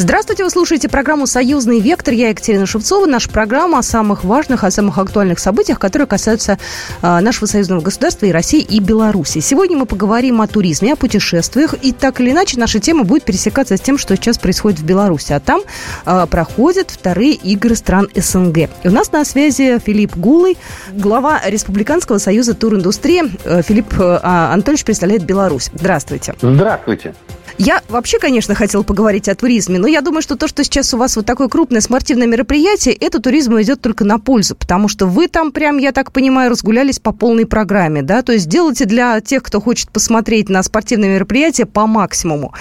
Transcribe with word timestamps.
Здравствуйте, 0.00 0.44
вы 0.44 0.48
слушаете 0.48 0.88
программу 0.88 1.26
«Союзный 1.26 1.78
вектор». 1.78 2.14
Я 2.14 2.30
Екатерина 2.30 2.64
Шевцова. 2.64 3.04
Наша 3.04 3.28
программа 3.28 3.80
о 3.80 3.82
самых 3.82 4.24
важных, 4.24 4.64
о 4.64 4.70
самых 4.70 4.96
актуальных 4.96 5.38
событиях, 5.38 5.78
которые 5.78 6.08
касаются 6.08 6.58
э, 7.02 7.20
нашего 7.20 7.44
союзного 7.44 7.82
государства 7.82 8.24
и 8.24 8.32
России, 8.32 8.62
и 8.62 8.80
Беларуси. 8.80 9.40
Сегодня 9.40 9.76
мы 9.76 9.84
поговорим 9.84 10.40
о 10.40 10.46
туризме, 10.46 10.94
о 10.94 10.96
путешествиях. 10.96 11.74
И 11.82 11.92
так 11.92 12.18
или 12.22 12.30
иначе 12.30 12.58
наша 12.58 12.80
тема 12.80 13.04
будет 13.04 13.24
пересекаться 13.24 13.76
с 13.76 13.80
тем, 13.82 13.98
что 13.98 14.16
сейчас 14.16 14.38
происходит 14.38 14.80
в 14.80 14.84
Беларуси. 14.84 15.34
А 15.34 15.38
там 15.38 15.60
э, 16.06 16.26
проходят 16.30 16.90
вторые 16.90 17.34
игры 17.34 17.74
стран 17.74 18.08
СНГ. 18.14 18.56
И 18.82 18.88
у 18.88 18.92
нас 18.92 19.12
на 19.12 19.22
связи 19.26 19.78
Филипп 19.84 20.16
Гулый, 20.16 20.56
глава 20.94 21.42
Республиканского 21.44 22.16
союза 22.16 22.54
туриндустрии. 22.54 23.24
Э, 23.44 23.60
Филипп 23.60 24.00
э, 24.00 24.20
Анатольевич 24.22 24.86
представляет 24.86 25.24
Беларусь. 25.24 25.70
Здравствуйте. 25.74 26.34
Здравствуйте. 26.40 27.14
Я 27.62 27.82
вообще, 27.90 28.18
конечно, 28.18 28.54
хотела 28.54 28.82
поговорить 28.82 29.28
о 29.28 29.34
туризме, 29.34 29.78
но 29.78 29.86
я 29.86 30.00
думаю, 30.00 30.22
что 30.22 30.34
то, 30.34 30.48
что 30.48 30.64
сейчас 30.64 30.94
у 30.94 30.96
вас 30.96 31.14
вот 31.16 31.26
такое 31.26 31.48
крупное 31.48 31.82
спортивное 31.82 32.26
мероприятие, 32.26 32.94
это 32.94 33.20
туризму 33.20 33.60
идет 33.60 33.82
только 33.82 34.06
на 34.06 34.18
пользу, 34.18 34.56
потому 34.56 34.88
что 34.88 35.04
вы 35.04 35.28
там 35.28 35.52
прям, 35.52 35.76
я 35.76 35.92
так 35.92 36.10
понимаю, 36.10 36.50
разгулялись 36.50 37.00
по 37.00 37.12
полной 37.12 37.44
программе, 37.44 38.00
да, 38.00 38.22
то 38.22 38.32
есть 38.32 38.48
делайте 38.48 38.86
для 38.86 39.20
тех, 39.20 39.42
кто 39.42 39.60
хочет 39.60 39.90
посмотреть 39.90 40.48
на 40.48 40.62
спортивное 40.62 41.10
мероприятие 41.10 41.66
по 41.66 41.86
максимуму. 41.86 42.54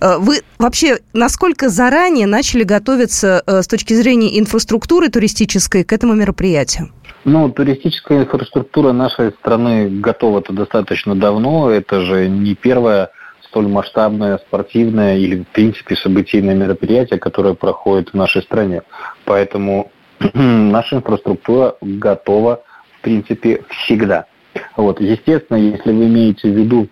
Э, 0.00 0.16
вы 0.16 0.40
вообще 0.58 1.00
насколько 1.12 1.68
заранее 1.68 2.26
начали 2.26 2.62
готовиться 2.62 3.42
э, 3.46 3.60
с 3.60 3.66
точки 3.66 3.92
зрения 3.92 4.40
инфраструктуры 4.40 5.10
туристической 5.10 5.84
к 5.84 5.92
этому 5.92 6.14
мероприятию? 6.14 6.88
Ну, 7.26 7.50
туристическая 7.50 8.22
инфраструктура 8.22 8.92
нашей 8.92 9.32
страны 9.32 9.90
готова-то 10.00 10.54
достаточно 10.54 11.14
давно. 11.14 11.68
Это 11.70 12.00
же 12.00 12.26
не 12.26 12.54
первое 12.54 13.10
столь 13.56 13.68
масштабное 13.68 14.36
спортивное 14.36 15.16
или, 15.16 15.42
в 15.42 15.48
принципе, 15.48 15.96
событийное 15.96 16.54
мероприятие, 16.54 17.18
которое 17.18 17.54
проходит 17.54 18.10
в 18.10 18.14
нашей 18.14 18.42
стране. 18.42 18.82
Поэтому 19.24 19.90
наша 20.34 20.96
инфраструктура 20.96 21.74
готова, 21.80 22.60
в 22.98 23.00
принципе, 23.00 23.62
всегда. 23.70 24.26
Вот. 24.76 25.00
Естественно, 25.00 25.56
если 25.56 25.90
вы 25.90 26.04
имеете 26.04 26.50
в 26.50 26.54
виду 26.54 26.88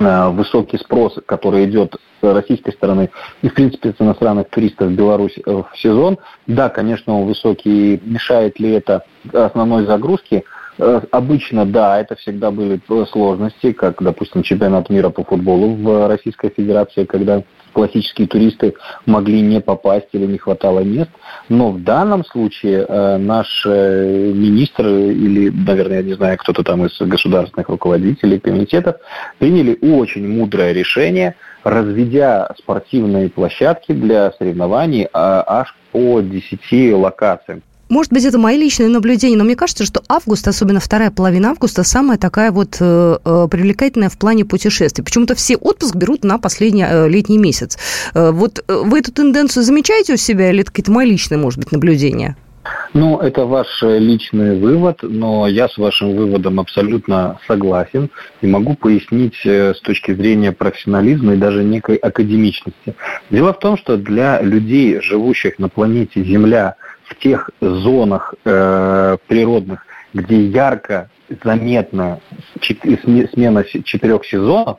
э, 0.00 0.28
высокий 0.30 0.78
спрос, 0.78 1.18
который 1.26 1.66
идет 1.66 1.96
с 2.22 2.32
российской 2.34 2.72
стороны 2.72 3.10
и, 3.42 3.50
в 3.50 3.54
принципе, 3.54 3.92
с 3.92 4.00
иностранных 4.00 4.48
туристов 4.48 4.88
в 4.88 4.94
Беларусь 4.94 5.36
э, 5.36 5.50
в 5.50 5.68
сезон, 5.76 6.16
да, 6.46 6.70
конечно, 6.70 7.20
он 7.20 7.26
высокий. 7.26 8.00
Мешает 8.02 8.58
ли 8.58 8.70
это 8.70 9.04
основной 9.34 9.84
загрузке? 9.84 10.44
Э, 10.86 11.00
обычно, 11.12 11.64
да, 11.64 11.98
это 11.98 12.14
всегда 12.14 12.50
были 12.50 12.78
сложности, 13.10 13.72
как, 13.72 14.02
допустим, 14.02 14.42
чемпионат 14.42 14.90
мира 14.90 15.08
по 15.08 15.24
футболу 15.24 15.74
в 15.76 16.08
Российской 16.08 16.50
Федерации, 16.50 17.04
когда 17.06 17.42
классические 17.72 18.28
туристы 18.28 18.74
могли 19.06 19.40
не 19.40 19.62
попасть 19.62 20.08
или 20.12 20.26
не 20.26 20.36
хватало 20.36 20.80
мест. 20.80 21.10
Но 21.48 21.70
в 21.70 21.82
данном 21.82 22.22
случае 22.26 22.84
э, 22.86 23.16
наш 23.16 23.64
э, 23.66 24.32
министр 24.34 24.86
или, 24.86 25.48
наверное, 25.48 25.98
я 25.98 26.02
не 26.02 26.12
знаю, 26.12 26.36
кто-то 26.36 26.62
там 26.62 26.84
из 26.84 26.98
государственных 27.00 27.70
руководителей 27.70 28.38
комитетов 28.38 28.96
приняли 29.38 29.78
очень 29.80 30.28
мудрое 30.28 30.74
решение, 30.74 31.34
разведя 31.62 32.54
спортивные 32.58 33.30
площадки 33.30 33.92
для 33.92 34.32
соревнований 34.32 35.08
а, 35.14 35.42
аж 35.46 35.74
по 35.92 36.20
10 36.20 36.94
локациям. 36.94 37.62
Может 37.94 38.12
быть, 38.12 38.24
это 38.24 38.38
мои 38.38 38.58
личные 38.58 38.88
наблюдения, 38.88 39.36
но 39.36 39.44
мне 39.44 39.54
кажется, 39.54 39.84
что 39.84 40.02
август, 40.08 40.48
особенно 40.48 40.80
вторая 40.80 41.12
половина 41.12 41.50
августа, 41.50 41.84
самая 41.84 42.18
такая 42.18 42.50
вот 42.50 42.78
э, 42.80 43.18
э 43.24 43.48
привлекательная 43.48 44.08
в 44.08 44.18
плане 44.18 44.44
путешествий. 44.44 45.04
Почему-то 45.04 45.36
все 45.36 45.54
отпуск 45.56 45.94
берут 45.94 46.24
на 46.24 46.38
последний 46.38 46.84
э, 46.84 47.08
летний 47.08 47.38
месяц. 47.38 47.78
Э, 48.12 48.32
вот 48.32 48.64
э, 48.66 48.82
вы 48.84 48.98
эту 48.98 49.12
тенденцию 49.12 49.62
замечаете 49.62 50.14
у 50.14 50.16
себя 50.16 50.50
или 50.50 50.62
это 50.62 50.72
какие-то 50.72 50.90
мои 50.90 51.08
личные, 51.08 51.38
может 51.38 51.60
быть, 51.60 51.70
наблюдения? 51.70 52.36
Ну, 52.94 53.20
это 53.20 53.44
ваш 53.44 53.68
э, 53.84 53.98
личный 54.00 54.58
вывод, 54.58 54.98
но 55.02 55.46
я 55.46 55.68
с 55.68 55.78
вашим 55.78 56.16
выводом 56.16 56.58
абсолютно 56.58 57.38
согласен 57.46 58.10
и 58.40 58.48
могу 58.48 58.74
пояснить 58.74 59.36
с 59.44 59.80
точки 59.82 60.12
зрения 60.14 60.50
профессионализма 60.50 61.34
и 61.34 61.36
даже 61.36 61.62
некой 61.62 61.94
академичности. 61.94 62.96
Дело 63.30 63.52
в 63.52 63.60
том, 63.60 63.78
что 63.78 63.96
для 63.96 64.42
людей, 64.42 65.00
живущих 65.00 65.60
на 65.60 65.68
планете 65.68 66.24
Земля, 66.24 66.74
в 67.06 67.16
тех 67.16 67.50
зонах 67.60 68.34
э, 68.44 69.16
природных, 69.26 69.86
где 70.12 70.44
ярко 70.46 71.10
заметна 71.42 72.20
смена 72.60 73.64
четырех 73.64 74.24
сезонов, 74.24 74.78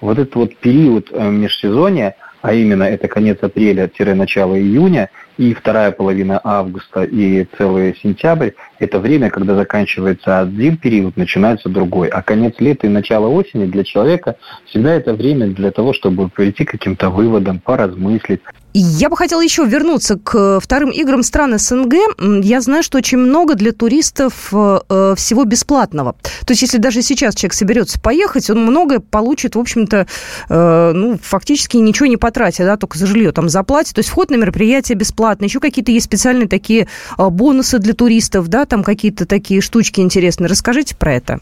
вот 0.00 0.18
этот 0.18 0.34
вот 0.34 0.56
период 0.56 1.08
э, 1.12 1.30
межсезонья, 1.30 2.16
а 2.40 2.54
именно 2.54 2.82
это 2.82 3.06
конец 3.06 3.38
апреля-начало 3.40 4.58
июня 4.58 5.10
и 5.38 5.54
вторая 5.54 5.92
половина 5.92 6.40
августа 6.42 7.04
и 7.04 7.46
целый 7.56 7.96
сентябрь, 8.02 8.50
это 8.80 8.98
время, 8.98 9.30
когда 9.30 9.54
заканчивается 9.54 10.40
один 10.40 10.76
период, 10.76 11.16
начинается 11.16 11.68
другой. 11.68 12.08
А 12.08 12.20
конец 12.22 12.56
лета 12.58 12.86
и 12.86 12.90
начало 12.90 13.28
осени 13.28 13.66
для 13.66 13.84
человека 13.84 14.36
всегда 14.66 14.92
это 14.92 15.14
время 15.14 15.46
для 15.48 15.70
того, 15.70 15.92
чтобы 15.92 16.28
прийти 16.28 16.64
к 16.64 16.72
каким-то 16.72 17.10
выводам, 17.10 17.60
поразмыслить. 17.60 18.42
Я 18.74 19.10
бы 19.10 19.16
хотела 19.16 19.42
еще 19.42 19.64
вернуться 19.64 20.16
к 20.16 20.58
вторым 20.60 20.90
играм 20.90 21.22
стран 21.22 21.58
СНГ. 21.58 21.94
Я 22.42 22.60
знаю, 22.62 22.82
что 22.82 22.98
очень 22.98 23.18
много 23.18 23.54
для 23.54 23.72
туристов 23.72 24.48
э, 24.50 25.14
всего 25.16 25.44
бесплатного. 25.44 26.14
То 26.46 26.52
есть, 26.52 26.62
если 26.62 26.78
даже 26.78 27.02
сейчас 27.02 27.34
человек 27.34 27.52
соберется 27.52 28.00
поехать, 28.00 28.48
он 28.48 28.64
многое 28.64 29.00
получит, 29.00 29.56
в 29.56 29.58
общем-то, 29.58 30.06
э, 30.48 30.92
ну, 30.94 31.18
фактически 31.22 31.76
ничего 31.76 32.06
не 32.06 32.16
потратя, 32.16 32.64
да, 32.64 32.78
только 32.78 32.98
за 32.98 33.06
жилье 33.06 33.32
там 33.32 33.50
заплатит. 33.50 33.94
То 33.94 33.98
есть, 33.98 34.08
вход 34.08 34.30
на 34.30 34.36
мероприятие 34.36 34.96
бесплатный. 34.96 35.48
Еще 35.48 35.60
какие-то 35.60 35.92
есть 35.92 36.06
специальные 36.06 36.48
такие 36.48 36.88
э, 37.18 37.28
бонусы 37.28 37.78
для 37.78 37.92
туристов, 37.92 38.48
да, 38.48 38.64
там 38.64 38.84
какие-то 38.84 39.26
такие 39.26 39.60
штучки 39.60 40.00
интересные. 40.00 40.48
Расскажите 40.48 40.96
про 40.96 41.12
это. 41.12 41.40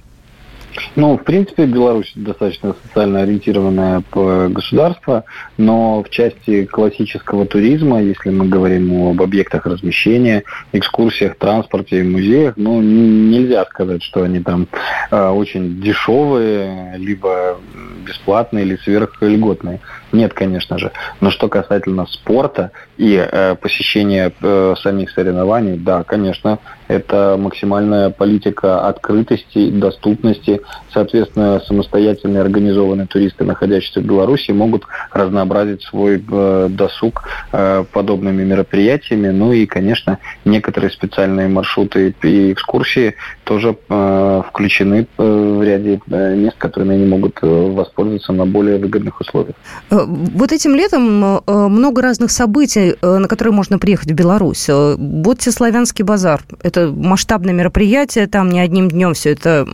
Ну, 0.97 1.17
в 1.17 1.25
принципе, 1.25 1.67
Беларусь 1.67 2.13
достаточно 2.15 2.75
социально 2.83 3.23
ориентированное 3.23 4.03
государство, 4.13 5.25
но 5.57 6.03
в 6.03 6.11
части 6.11 6.65
классического 6.65 7.47
туризма, 7.47 8.03
если 8.03 8.31
мы 8.31 8.47
говорим 8.47 9.09
об 9.09 9.23
объектах 9.23 9.67
размещения, 9.67 10.45
экскурсиях, 10.73 11.37
транспорте 11.37 12.01
и 12.01 12.03
музеях, 12.03 12.55
ну, 12.57 12.81
нельзя 12.81 13.65
сказать, 13.67 14.03
что 14.03 14.23
они 14.23 14.41
там 14.41 14.69
э, 15.11 15.29
очень 15.29 15.81
дешевые, 15.81 16.95
либо 16.97 17.59
бесплатные 18.07 18.65
или 18.65 18.77
сверхльготные. 18.77 19.81
Нет, 20.13 20.35
конечно 20.35 20.79
же. 20.79 20.93
Но 21.21 21.31
что 21.31 21.49
касательно 21.49 22.07
спорта 22.07 22.73
и 22.97 23.15
э, 23.17 23.55
посещения 23.55 24.33
э, 24.41 24.75
самих 24.83 25.11
соревнований, 25.11 25.77
да, 25.77 26.03
конечно, 26.03 26.59
это 26.89 27.37
максимальная 27.39 28.11
политика 28.11 28.89
открытости, 28.89 29.71
доступности. 29.71 30.61
Соответственно, 30.93 31.61
самостоятельные 31.61 32.43
организованные 32.43 33.07
туристы, 33.07 33.45
находящиеся 33.45 34.01
в 34.01 34.05
Беларуси, 34.05 34.51
могут 34.51 34.85
разнообразить 35.13 35.83
свой 35.83 36.23
э, 36.29 36.69
досуг 36.71 37.29
э, 37.53 37.85
подобными 37.93 38.43
мероприятиями. 38.43 39.29
Ну 39.29 39.53
и, 39.53 39.67
конечно, 39.67 40.19
некоторые 40.45 40.91
специальные 40.91 41.49
маршруты 41.49 42.15
и 42.23 42.53
экскурсии 42.53 43.15
тоже 43.45 43.77
э, 43.89 44.43
включены 44.49 45.07
э, 45.17 45.23
в 45.23 45.63
ряде 45.63 46.01
э, 46.11 46.37
мест, 46.37 46.57
которыми 46.59 46.95
они 46.95 47.07
могут 47.07 47.39
э, 47.43 47.47
воспользоваться 47.47 48.33
на 48.33 48.47
более 48.47 48.79
выгодных 48.79 49.21
условиях. 49.21 49.55
Э, 50.01 50.05
вот 50.07 50.53
этим 50.53 50.75
летом 50.75 51.25
э, 51.25 51.69
много 51.69 52.03
разных 52.03 52.31
событий, 52.31 52.97
э, 53.01 53.19
на 53.19 53.29
которые 53.29 53.55
можно 53.55 53.79
приехать 53.79 54.11
в 54.11 54.15
Беларусь. 54.15 54.69
Вот 54.69 55.43
славянский 55.43 56.05
базар. 56.05 56.43
Это 56.63 56.89
масштабное 56.89 57.53
мероприятие, 57.55 58.27
там 58.27 58.51
не 58.51 58.61
одним 58.61 58.89
днем 58.89 59.15
все 59.15 59.31
это, 59.31 59.67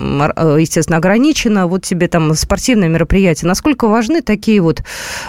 естественно, 0.58 0.98
ограничено. 0.98 1.66
Вот 1.66 1.84
тебе 1.84 2.08
там 2.08 2.34
спортивное 2.34 2.88
мероприятие. 2.88 3.48
Насколько 3.48 3.88
важны 3.88 4.22
такие 4.22 4.60
вот 4.60 4.82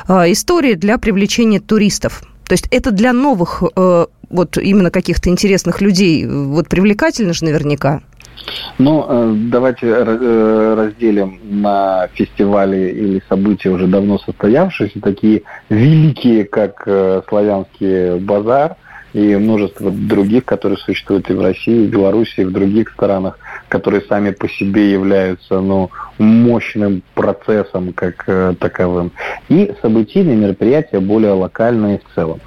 истории 0.07 0.75
для 0.75 0.97
привлечения 0.97 1.59
туристов? 1.59 2.23
То 2.45 2.53
есть 2.53 2.67
это 2.71 2.91
для 2.91 3.11
новых, 3.13 3.63
вот 4.29 4.57
именно 4.57 4.89
каких-то 4.89 5.29
интересных 5.29 5.81
людей, 5.81 6.25
вот 6.25 6.69
привлекательно 6.69 7.33
же 7.33 7.45
наверняка? 7.45 8.01
Ну, 8.77 9.05
э, 9.07 9.33
давайте 9.49 9.87
э, 9.87 10.73
разделим 10.75 11.39
на 11.61 12.07
фестивали 12.13 12.91
или 12.91 13.21
события 13.27 13.69
уже 13.69 13.87
давно 13.87 14.19
состоявшиеся, 14.19 15.01
такие 15.01 15.43
великие, 15.69 16.45
как 16.45 16.83
э, 16.85 17.21
славянский 17.27 18.19
базар 18.19 18.75
и 19.13 19.35
множество 19.35 19.89
других, 19.89 20.45
которые 20.45 20.77
существуют 20.77 21.29
и 21.29 21.33
в 21.33 21.41
России, 21.41 21.85
и 21.85 21.87
в 21.87 21.89
Беларуси, 21.89 22.41
и 22.41 22.43
в 22.43 22.51
других 22.51 22.89
странах, 22.89 23.39
которые 23.67 24.03
сами 24.07 24.29
по 24.29 24.47
себе 24.47 24.91
являются 24.91 25.59
ну, 25.59 25.89
мощным 26.19 27.01
процессом 27.15 27.93
как 27.93 28.25
таковым. 28.59 29.11
И 29.49 29.73
событийные 29.81 30.35
мероприятия 30.35 30.99
более 30.99 31.31
локальные 31.31 31.99
в 31.99 32.13
целом. 32.13 32.39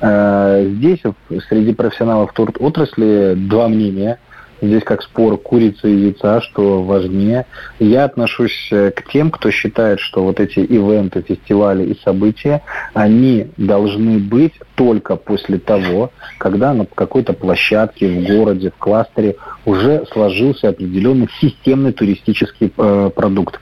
Здесь 0.00 1.00
среди 1.48 1.72
профессионалов 1.72 2.32
отрасли 2.36 3.34
два 3.34 3.68
мнения– 3.68 4.18
Здесь 4.60 4.82
как 4.82 5.02
спор 5.02 5.38
курицы 5.38 5.90
и 5.90 6.06
яйца, 6.06 6.40
что 6.40 6.82
важнее. 6.82 7.46
Я 7.78 8.04
отношусь 8.04 8.68
э, 8.72 8.90
к 8.90 9.08
тем, 9.10 9.30
кто 9.30 9.50
считает, 9.50 10.00
что 10.00 10.24
вот 10.24 10.40
эти 10.40 10.60
ивенты, 10.60 11.22
фестивали 11.22 11.84
и 11.84 12.00
события, 12.02 12.62
они 12.94 13.48
должны 13.56 14.18
быть 14.18 14.54
только 14.74 15.16
после 15.16 15.58
того, 15.58 16.10
когда 16.38 16.74
на 16.74 16.86
какой-то 16.86 17.32
площадке 17.32 18.08
в 18.08 18.26
городе, 18.26 18.70
в 18.70 18.76
кластере 18.76 19.36
уже 19.68 20.04
сложился 20.12 20.70
определенный 20.70 21.28
системный 21.40 21.92
туристический 21.92 22.72
э, 22.74 23.10
продукт. 23.14 23.60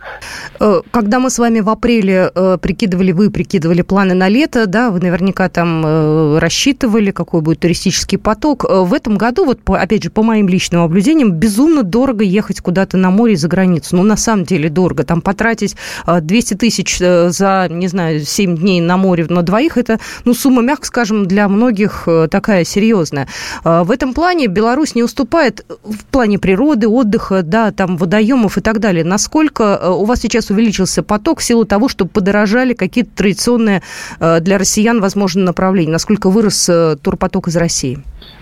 Э, 0.61 0.81
когда 0.93 1.19
мы 1.19 1.31
с 1.31 1.38
вами 1.38 1.61
в 1.61 1.69
апреле 1.69 2.31
э, 2.32 2.58
прикидывали, 2.62 3.11
вы 3.11 3.31
прикидывали 3.31 3.82
планы 3.82 4.14
на 4.14 4.29
лето, 4.29 4.67
да, 4.67 4.91
вы 4.91 5.00
наверняка 5.00 5.49
там 5.49 5.85
э, 5.85 6.38
рассчитывали, 6.38 7.11
какой 7.11 7.41
будет 7.41 7.61
туристический 7.61 8.19
поток. 8.19 8.64
Э, 8.64 8.85
в 8.85 8.94
этом 8.94 9.19
году, 9.19 9.44
вот 9.44 9.62
по, 9.62 9.79
опять 9.79 10.05
же, 10.05 10.11
по 10.11 10.23
моим 10.23 10.49
личным 10.49 10.82
наблюдениям, 10.82 11.32
безумно 11.32 11.82
дорого 11.82 12.23
ехать 12.23 12.61
куда-то 12.61 12.97
на 12.97 13.11
море 13.11 13.37
за 13.37 13.49
границу. 13.49 13.97
Ну, 13.97 14.05
на 14.05 14.17
самом 14.17 14.44
деле 14.44 14.69
дорого. 14.69 15.03
Там 15.03 15.20
потратить 15.20 15.76
200 16.06 16.55
э, 16.55 16.56
тысяч 16.56 16.99
за, 16.99 17.67
не 17.69 17.88
знаю, 17.88 18.20
7 18.20 18.56
дней 18.56 18.81
на 18.81 18.97
море 18.97 19.26
на 19.29 19.43
двоих, 19.43 19.76
это, 19.76 19.99
ну, 20.25 20.35
сумма, 20.35 20.62
мягко 20.62 20.87
скажем, 20.87 21.26
для 21.26 21.49
многих 21.49 22.08
такая 22.31 22.62
серьезная. 22.64 23.26
В 23.64 23.91
этом 23.91 24.14
плане 24.14 24.47
Беларусь 24.47 24.94
не 24.94 25.03
уступает 25.03 25.64
в 25.96 26.04
плане 26.04 26.38
природы, 26.38 26.88
отдыха, 26.88 27.43
да, 27.43 27.72
там 27.72 27.96
водоемов 27.96 28.58
и 28.58 28.60
так 28.60 28.78
далее. 28.78 29.04
Насколько 29.04 29.90
у 29.90 30.04
вас 30.04 30.20
сейчас 30.20 30.50
увеличился 30.50 31.02
поток 31.02 31.40
в 31.40 31.44
силу 31.44 31.64
того, 31.64 31.88
что 31.88 32.06
подорожали 32.06 32.75
какие-то 32.75 33.10
традиционные 33.16 33.82
для 34.20 34.58
россиян, 34.58 35.00
возможно, 35.00 35.43
направления? 35.43 35.93
Насколько 35.93 36.31
вырос 36.31 36.70
турпоток 37.02 37.48
из 37.48 37.56
России? 37.56 37.98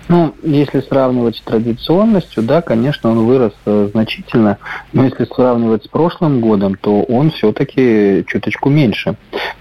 Ну, 0.09 0.35
если 0.43 0.81
сравнивать 0.81 1.37
с 1.37 1.41
традиционностью, 1.41 2.43
да, 2.43 2.61
конечно, 2.61 3.11
он 3.11 3.25
вырос 3.25 3.53
э, 3.65 3.89
значительно, 3.91 4.59
но 4.93 5.05
если 5.05 5.25
сравнивать 5.25 5.85
с 5.85 5.89
прошлым 5.89 6.41
годом, 6.41 6.75
то 6.75 7.03
он 7.05 7.31
все-таки 7.31 8.23
чуточку 8.27 8.69
меньше. 8.69 9.17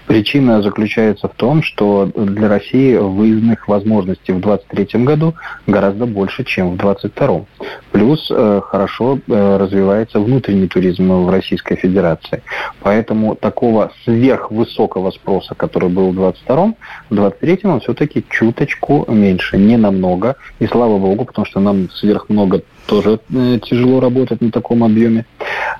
Причина 0.06 0.62
заключается 0.62 1.28
в 1.28 1.34
том, 1.34 1.62
что 1.62 2.10
для 2.14 2.48
России 2.48 2.96
выездных 2.96 3.68
возможностей 3.68 4.32
в 4.32 4.40
2023 4.40 5.04
году 5.04 5.34
гораздо 5.66 6.06
больше, 6.06 6.44
чем 6.44 6.72
в 6.72 6.76
2022. 6.76 7.44
Плюс 7.92 8.30
э, 8.30 8.60
хорошо 8.62 9.18
э, 9.26 9.56
развивается 9.56 10.20
внутренний 10.20 10.68
туризм 10.68 11.10
в 11.10 11.30
Российской 11.30 11.76
Федерации. 11.76 12.42
Поэтому 12.80 13.34
такого 13.34 13.92
сверхвысокого 14.04 15.10
спроса, 15.10 15.54
который 15.54 15.88
был 15.88 16.10
в 16.10 16.16
2022, 16.16 16.74
в 17.10 17.14
2023 17.14 17.70
он 17.70 17.80
все-таки 17.80 18.24
чуточку 18.28 19.06
меньше, 19.08 19.56
не 19.56 19.76
намного, 19.76 20.36
и 20.58 20.66
слава 20.66 20.98
богу, 20.98 21.24
потому 21.24 21.46
что 21.46 21.60
нам 21.60 21.88
сверх 21.90 22.28
много 22.28 22.62
тоже 22.86 23.20
э, 23.32 23.58
тяжело 23.62 24.00
работать 24.00 24.40
на 24.40 24.50
таком 24.50 24.84
объеме. 24.84 25.24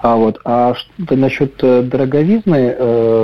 А 0.02 0.16
вот, 0.16 0.38
а 0.44 0.74
что 0.74 1.16
насчет 1.16 1.54
э, 1.62 1.82
дороговизны, 1.82 2.74
э, 2.76 3.23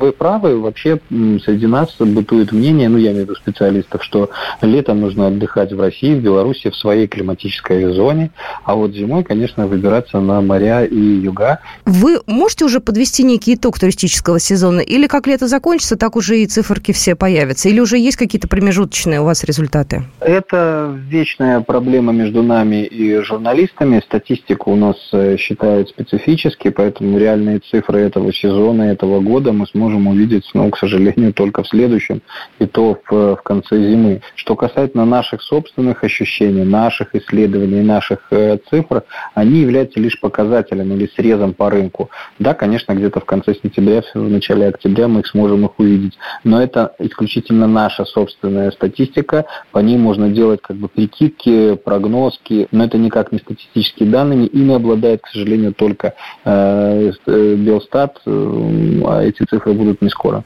вы 0.00 0.12
правы, 0.12 0.58
вообще 0.58 0.98
среди 1.08 1.66
нас 1.66 1.94
бытует 1.98 2.52
мнение, 2.52 2.88
ну 2.88 2.98
я 2.98 3.10
имею 3.12 3.26
в 3.26 3.28
виду 3.28 3.36
специалистов, 3.36 4.02
что 4.02 4.30
летом 4.62 5.00
нужно 5.00 5.26
отдыхать 5.28 5.72
в 5.72 5.80
России, 5.80 6.14
в 6.14 6.22
Беларуси, 6.22 6.70
в 6.70 6.76
своей 6.76 7.06
климатической 7.06 7.92
зоне, 7.92 8.30
а 8.64 8.74
вот 8.74 8.92
зимой, 8.92 9.22
конечно, 9.24 9.66
выбираться 9.66 10.20
на 10.20 10.40
моря 10.40 10.84
и 10.84 10.98
юга. 10.98 11.60
Вы 11.84 12.20
можете 12.26 12.64
уже 12.64 12.80
подвести 12.80 13.22
некий 13.22 13.54
итог 13.54 13.78
туристического 13.78 14.40
сезона, 14.40 14.80
или 14.80 15.06
как 15.06 15.26
лето 15.26 15.46
закончится, 15.46 15.96
так 15.96 16.16
уже 16.16 16.40
и 16.40 16.46
циферки 16.46 16.92
все 16.92 17.14
появятся, 17.14 17.68
или 17.68 17.80
уже 17.80 17.98
есть 17.98 18.16
какие-то 18.16 18.48
промежуточные 18.48 19.20
у 19.20 19.24
вас 19.24 19.44
результаты? 19.44 20.04
Это 20.20 20.92
вечная 21.08 21.60
проблема 21.60 22.12
между 22.12 22.42
нами 22.42 22.84
и 22.84 23.20
журналистами. 23.20 24.02
Статистику 24.04 24.72
у 24.72 24.76
нас 24.76 24.96
э, 25.12 25.36
считают 25.36 25.90
специфически, 25.90 26.70
поэтому 26.70 27.18
реальные 27.18 27.60
цифры 27.60 28.00
этого 28.00 28.32
сезона, 28.32 28.82
этого 28.82 29.20
года 29.20 29.52
мы 29.52 29.66
сможем 29.66 29.89
увидеть, 29.96 30.50
ну, 30.54 30.70
к 30.70 30.78
сожалению, 30.78 31.32
только 31.32 31.62
в 31.62 31.68
следующем, 31.68 32.22
и 32.58 32.66
то 32.66 32.98
в, 33.08 33.36
в 33.36 33.42
конце 33.42 33.76
зимы. 33.76 34.22
Что 34.34 34.56
касательно 34.56 35.04
наших 35.04 35.42
собственных 35.42 36.04
ощущений, 36.04 36.64
наших 36.64 37.14
исследований, 37.14 37.82
наших 37.82 38.26
э, 38.30 38.58
цифр, 38.68 39.04
они 39.34 39.60
являются 39.60 40.00
лишь 40.00 40.20
показателем 40.20 40.92
или 40.92 41.10
срезом 41.16 41.54
по 41.54 41.70
рынку. 41.70 42.10
Да, 42.38 42.54
конечно, 42.54 42.92
где-то 42.92 43.20
в 43.20 43.24
конце 43.24 43.54
сентября, 43.54 44.02
в 44.14 44.18
начале 44.18 44.68
октября 44.68 45.08
мы 45.08 45.20
их 45.20 45.26
сможем 45.26 45.64
их 45.64 45.78
увидеть, 45.78 46.18
но 46.44 46.62
это 46.62 46.94
исключительно 46.98 47.66
наша 47.66 48.04
собственная 48.04 48.70
статистика, 48.70 49.46
по 49.72 49.78
ней 49.78 49.98
можно 49.98 50.28
делать 50.28 50.60
как 50.62 50.76
бы 50.76 50.88
прикидки, 50.88 51.76
прогнозки, 51.76 52.68
но 52.70 52.84
это 52.84 52.98
никак 52.98 53.32
не 53.32 53.38
статистические 53.38 54.08
данные, 54.08 54.46
ими 54.46 54.74
обладает, 54.74 55.22
к 55.22 55.28
сожалению, 55.28 55.74
только 55.74 56.14
э, 56.44 57.12
э 57.26 57.54
Белстат, 57.56 58.20
э, 58.26 59.00
а 59.06 59.22
эти 59.22 59.44
цифры 59.44 59.72
будут 59.80 60.02
не 60.02 60.10
скоро. 60.10 60.44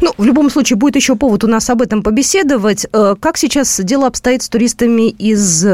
Ну, 0.00 0.12
в 0.18 0.24
любом 0.24 0.50
случае, 0.50 0.76
будет 0.76 0.96
еще 0.96 1.14
повод 1.14 1.44
у 1.44 1.46
нас 1.46 1.70
об 1.70 1.82
этом 1.82 2.02
побеседовать. 2.02 2.86
Э, 2.92 3.14
как 3.18 3.36
сейчас 3.36 3.80
дело 3.80 4.08
обстоит 4.08 4.42
с 4.42 4.48
туристами 4.48 5.08
из 5.08 5.64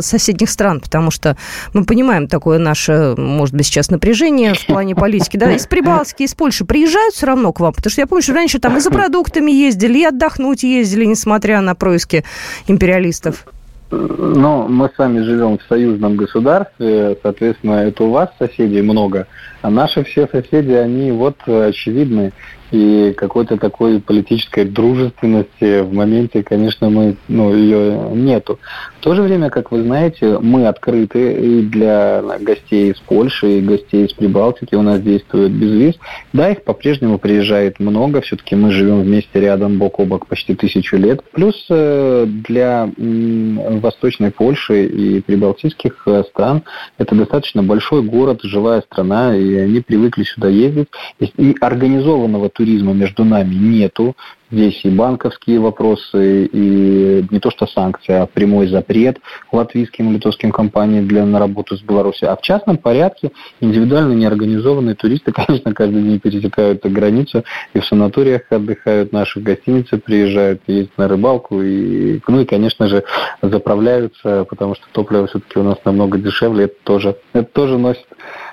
соседних 0.00 0.48
стран? 0.48 0.80
Потому 0.80 1.10
что 1.10 1.36
мы 1.74 1.84
понимаем 1.84 2.28
такое 2.28 2.58
наше, 2.58 3.14
может 3.16 3.54
быть, 3.54 3.66
сейчас 3.66 3.90
напряжение 3.90 4.54
в 4.54 4.66
плане 4.66 4.94
политики. 4.94 5.36
Да, 5.36 5.50
из 5.50 5.66
Прибалтики, 5.66 6.22
из 6.22 6.34
Польши 6.34 6.64
приезжают 6.64 7.14
все 7.14 7.26
равно 7.26 7.52
к 7.52 7.60
вам? 7.60 7.72
Потому 7.72 7.90
что 7.90 8.00
я 8.00 8.06
помню, 8.06 8.22
что 8.22 8.32
раньше 8.32 8.58
там 8.58 8.76
и 8.76 8.80
за 8.80 8.90
продуктами 8.90 9.50
ездили, 9.50 9.98
и 9.98 10.04
отдохнуть 10.04 10.62
ездили, 10.62 11.04
несмотря 11.04 11.60
на 11.60 11.74
происки 11.74 12.24
империалистов. 12.68 13.44
Ну, 13.90 14.68
мы 14.68 14.90
с 14.94 14.98
вами 14.98 15.22
живем 15.22 15.58
в 15.58 15.62
союзном 15.62 16.16
государстве, 16.16 17.16
соответственно, 17.22 17.86
это 17.86 18.04
у 18.04 18.10
вас 18.10 18.28
соседей 18.38 18.82
много, 18.82 19.26
а 19.62 19.70
наши 19.70 20.04
все 20.04 20.26
соседи, 20.28 20.72
они 20.72 21.10
вот 21.10 21.36
очевидны 21.46 22.32
и 22.70 23.14
какой-то 23.16 23.56
такой 23.56 24.00
политической 24.00 24.64
дружественности 24.64 25.80
в 25.80 25.92
моменте, 25.92 26.42
конечно, 26.42 26.90
мы, 26.90 27.16
ну, 27.28 27.54
ее 27.54 28.10
нету. 28.14 28.58
В 28.98 29.00
то 29.00 29.14
же 29.14 29.22
время, 29.22 29.48
как 29.48 29.70
вы 29.70 29.82
знаете, 29.82 30.38
мы 30.40 30.66
открыты 30.66 31.32
и 31.32 31.62
для 31.62 32.22
гостей 32.40 32.92
из 32.92 33.00
Польши, 33.00 33.58
и 33.58 33.60
гостей 33.60 34.06
из 34.06 34.12
Прибалтики, 34.12 34.74
у 34.74 34.82
нас 34.82 35.00
действует 35.00 35.52
безвиз. 35.52 35.94
Да, 36.32 36.50
их 36.50 36.62
по-прежнему 36.64 37.18
приезжает 37.18 37.80
много, 37.80 38.20
все-таки 38.20 38.54
мы 38.54 38.70
живем 38.70 39.02
вместе 39.02 39.40
рядом, 39.40 39.78
бок 39.78 40.00
о 40.00 40.04
бок 40.04 40.26
почти 40.26 40.54
тысячу 40.54 40.96
лет. 40.96 41.22
Плюс 41.32 41.66
э, 41.70 42.26
для 42.26 42.90
Восточной 42.96 44.30
Польши 44.30 44.84
и 44.84 45.20
прибалтийских 45.20 46.02
э, 46.06 46.24
стран 46.30 46.64
это 46.98 47.14
достаточно 47.14 47.62
большой 47.62 48.02
город, 48.02 48.40
живая 48.42 48.82
страна, 48.82 49.36
и 49.36 49.47
они 49.56 49.80
привыкли 49.80 50.24
сюда 50.24 50.48
ездить. 50.48 50.88
И 51.20 51.56
организованного 51.60 52.48
туризма 52.48 52.92
между 52.92 53.24
нами 53.24 53.54
нету. 53.54 54.16
Здесь 54.50 54.82
и 54.84 54.88
банковские 54.88 55.60
вопросы, 55.60 56.46
и 56.46 57.26
не 57.30 57.38
то 57.38 57.50
что 57.50 57.66
санкции, 57.66 58.14
а 58.14 58.26
прямой 58.26 58.68
запрет 58.68 59.18
латвийским 59.52 60.08
и 60.10 60.14
литовским 60.14 60.52
компаниям 60.52 61.06
для, 61.06 61.26
на 61.26 61.38
работу 61.38 61.76
с 61.76 61.82
Беларусью. 61.82 62.32
А 62.32 62.36
в 62.36 62.40
частном 62.40 62.78
порядке 62.78 63.32
индивидуально 63.60 64.14
неорганизованные 64.14 64.94
туристы, 64.94 65.32
конечно, 65.46 65.74
каждый 65.74 66.02
день 66.02 66.18
пересекают 66.18 66.82
границу 66.86 67.44
и 67.74 67.80
в 67.80 67.84
санаториях 67.84 68.42
отдыхают, 68.50 69.12
наши 69.12 69.40
гостиницы 69.40 69.98
приезжают, 69.98 70.62
ездят 70.66 70.96
на 70.96 71.08
рыбалку, 71.08 71.60
и, 71.60 72.20
ну 72.26 72.40
и, 72.40 72.44
конечно 72.46 72.88
же, 72.88 73.04
заправляются, 73.42 74.46
потому 74.48 74.74
что 74.74 74.86
топливо 74.92 75.26
все-таки 75.26 75.58
у 75.58 75.62
нас 75.62 75.76
намного 75.84 76.16
дешевле, 76.16 76.64
это 76.64 76.76
тоже, 76.84 77.16
это 77.34 77.50
тоже 77.52 77.76
носит 77.76 78.06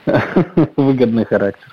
выгодный 0.75 1.23
характер. 1.25 1.69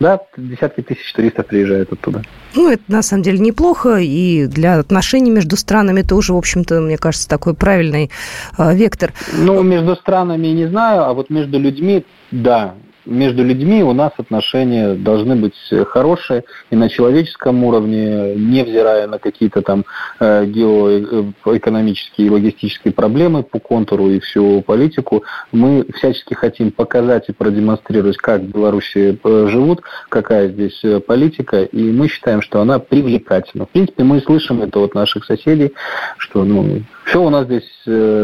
Да, 0.00 0.20
десятки 0.36 0.82
тысяч 0.82 1.12
туристов 1.12 1.46
приезжают 1.46 1.92
оттуда. 1.92 2.22
Ну, 2.54 2.70
это 2.70 2.82
на 2.88 3.02
самом 3.02 3.22
деле 3.22 3.38
неплохо, 3.38 3.96
и 3.98 4.46
для 4.46 4.78
отношений 4.78 5.30
между 5.30 5.56
странами 5.56 6.02
тоже, 6.02 6.32
в 6.32 6.36
общем-то, 6.36 6.80
мне 6.80 6.96
кажется, 6.96 7.28
такой 7.28 7.54
правильный 7.54 8.10
э, 8.56 8.74
вектор. 8.74 9.12
Ну, 9.32 9.62
между 9.62 9.96
странами 9.96 10.48
не 10.48 10.66
знаю, 10.66 11.02
а 11.02 11.12
вот 11.14 11.30
между 11.30 11.58
людьми, 11.58 12.04
да, 12.30 12.74
между 13.08 13.42
людьми 13.42 13.82
у 13.82 13.92
нас 13.92 14.12
отношения 14.18 14.94
должны 14.94 15.34
быть 15.36 15.56
хорошие 15.88 16.44
и 16.70 16.76
на 16.76 16.88
человеческом 16.88 17.64
уровне, 17.64 18.34
невзирая 18.36 19.06
на 19.06 19.18
какие-то 19.18 19.62
там 19.62 19.84
э, 20.20 20.44
геоэкономические 20.46 22.28
и 22.28 22.30
логистические 22.30 22.92
проблемы 22.92 23.42
по 23.42 23.58
контуру 23.58 24.10
и 24.10 24.20
всю 24.20 24.62
политику. 24.62 25.24
Мы 25.52 25.86
всячески 25.94 26.34
хотим 26.34 26.70
показать 26.70 27.28
и 27.28 27.32
продемонстрировать, 27.32 28.18
как 28.18 28.42
в 28.42 28.52
Беларуси 28.52 29.18
э, 29.22 29.46
живут, 29.48 29.82
какая 30.08 30.48
здесь 30.48 30.78
э, 30.84 31.00
политика, 31.00 31.62
и 31.62 31.90
мы 31.90 32.08
считаем, 32.08 32.42
что 32.42 32.60
она 32.60 32.78
привлекательна. 32.78 33.66
В 33.66 33.70
принципе, 33.70 34.04
мы 34.04 34.20
слышим 34.20 34.62
это 34.62 34.80
от 34.80 34.94
наших 34.94 35.24
соседей, 35.24 35.72
что 36.18 36.44
ну, 36.44 36.82
все 37.04 37.22
у 37.22 37.30
нас 37.30 37.46
здесь 37.46 37.68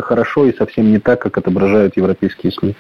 хорошо 0.03 0.47
и 0.47 0.57
совсем 0.57 0.91
не 0.91 0.99
так, 0.99 1.23
как 1.23 1.39
отображают 1.39 1.97
европейские 1.97 2.53
СМИ. 2.53 2.75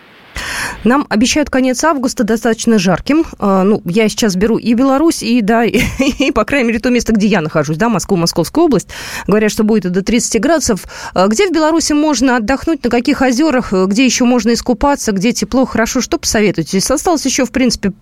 Нам 0.85 1.07
обещают 1.09 1.51
конец 1.51 1.83
августа 1.85 2.25
достаточно 2.25 2.79
жарким. 2.79 3.25
А, 3.39 3.63
ну, 3.65 3.83
я 3.85 4.09
сейчас 4.09 4.37
беру 4.37 4.59
и 4.59 4.75
Беларусь, 4.75 5.23
и, 5.23 5.41
да, 5.41 5.65
и, 5.65 5.81
и, 5.99 6.31
по 6.31 6.45
крайней 6.45 6.69
мере, 6.69 6.81
то 6.81 6.91
место, 6.91 7.13
где 7.13 7.27
я 7.27 7.41
нахожусь, 7.41 7.77
да, 7.77 7.89
Москву, 7.89 8.17
Московскую 8.17 8.67
область. 8.67 8.89
Говорят, 9.27 9.51
что 9.51 9.65
будет 9.65 9.93
до 9.93 10.03
30 10.03 10.41
градусов. 10.41 10.85
А 11.15 11.27
где 11.29 11.49
в 11.49 11.53
Беларуси 11.53 11.93
можно 11.93 12.37
отдохнуть, 12.37 12.85
на 12.85 12.91
каких 12.91 13.23
озерах, 13.23 13.73
где 13.73 14.05
еще 14.05 14.25
можно 14.25 14.53
искупаться, 14.53 15.13
где 15.13 15.33
тепло, 15.33 15.65
хорошо? 15.65 16.01
Что 16.01 16.19
посоветуете? 16.19 16.79
Осталось 16.79 17.25
еще, 17.25 17.45
в 17.45 17.51
принципе, 17.51 17.93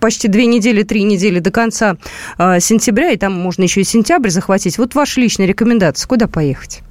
почти 0.00 0.28
две 0.28 0.46
недели, 0.46 0.82
три 0.82 1.04
недели 1.04 1.38
до 1.38 1.50
конца 1.50 1.96
э, 2.36 2.58
сентября, 2.60 3.12
и 3.12 3.16
там 3.16 3.32
можно 3.32 3.62
еще 3.62 3.80
и 3.80 3.84
сентябрь 3.84 4.30
захватить. 4.30 4.76
Вот 4.78 4.94
ваши 4.94 5.20
личные 5.20 5.46
рекомендации, 5.46 6.08
куда 6.08 6.26
поехать? 6.26 6.82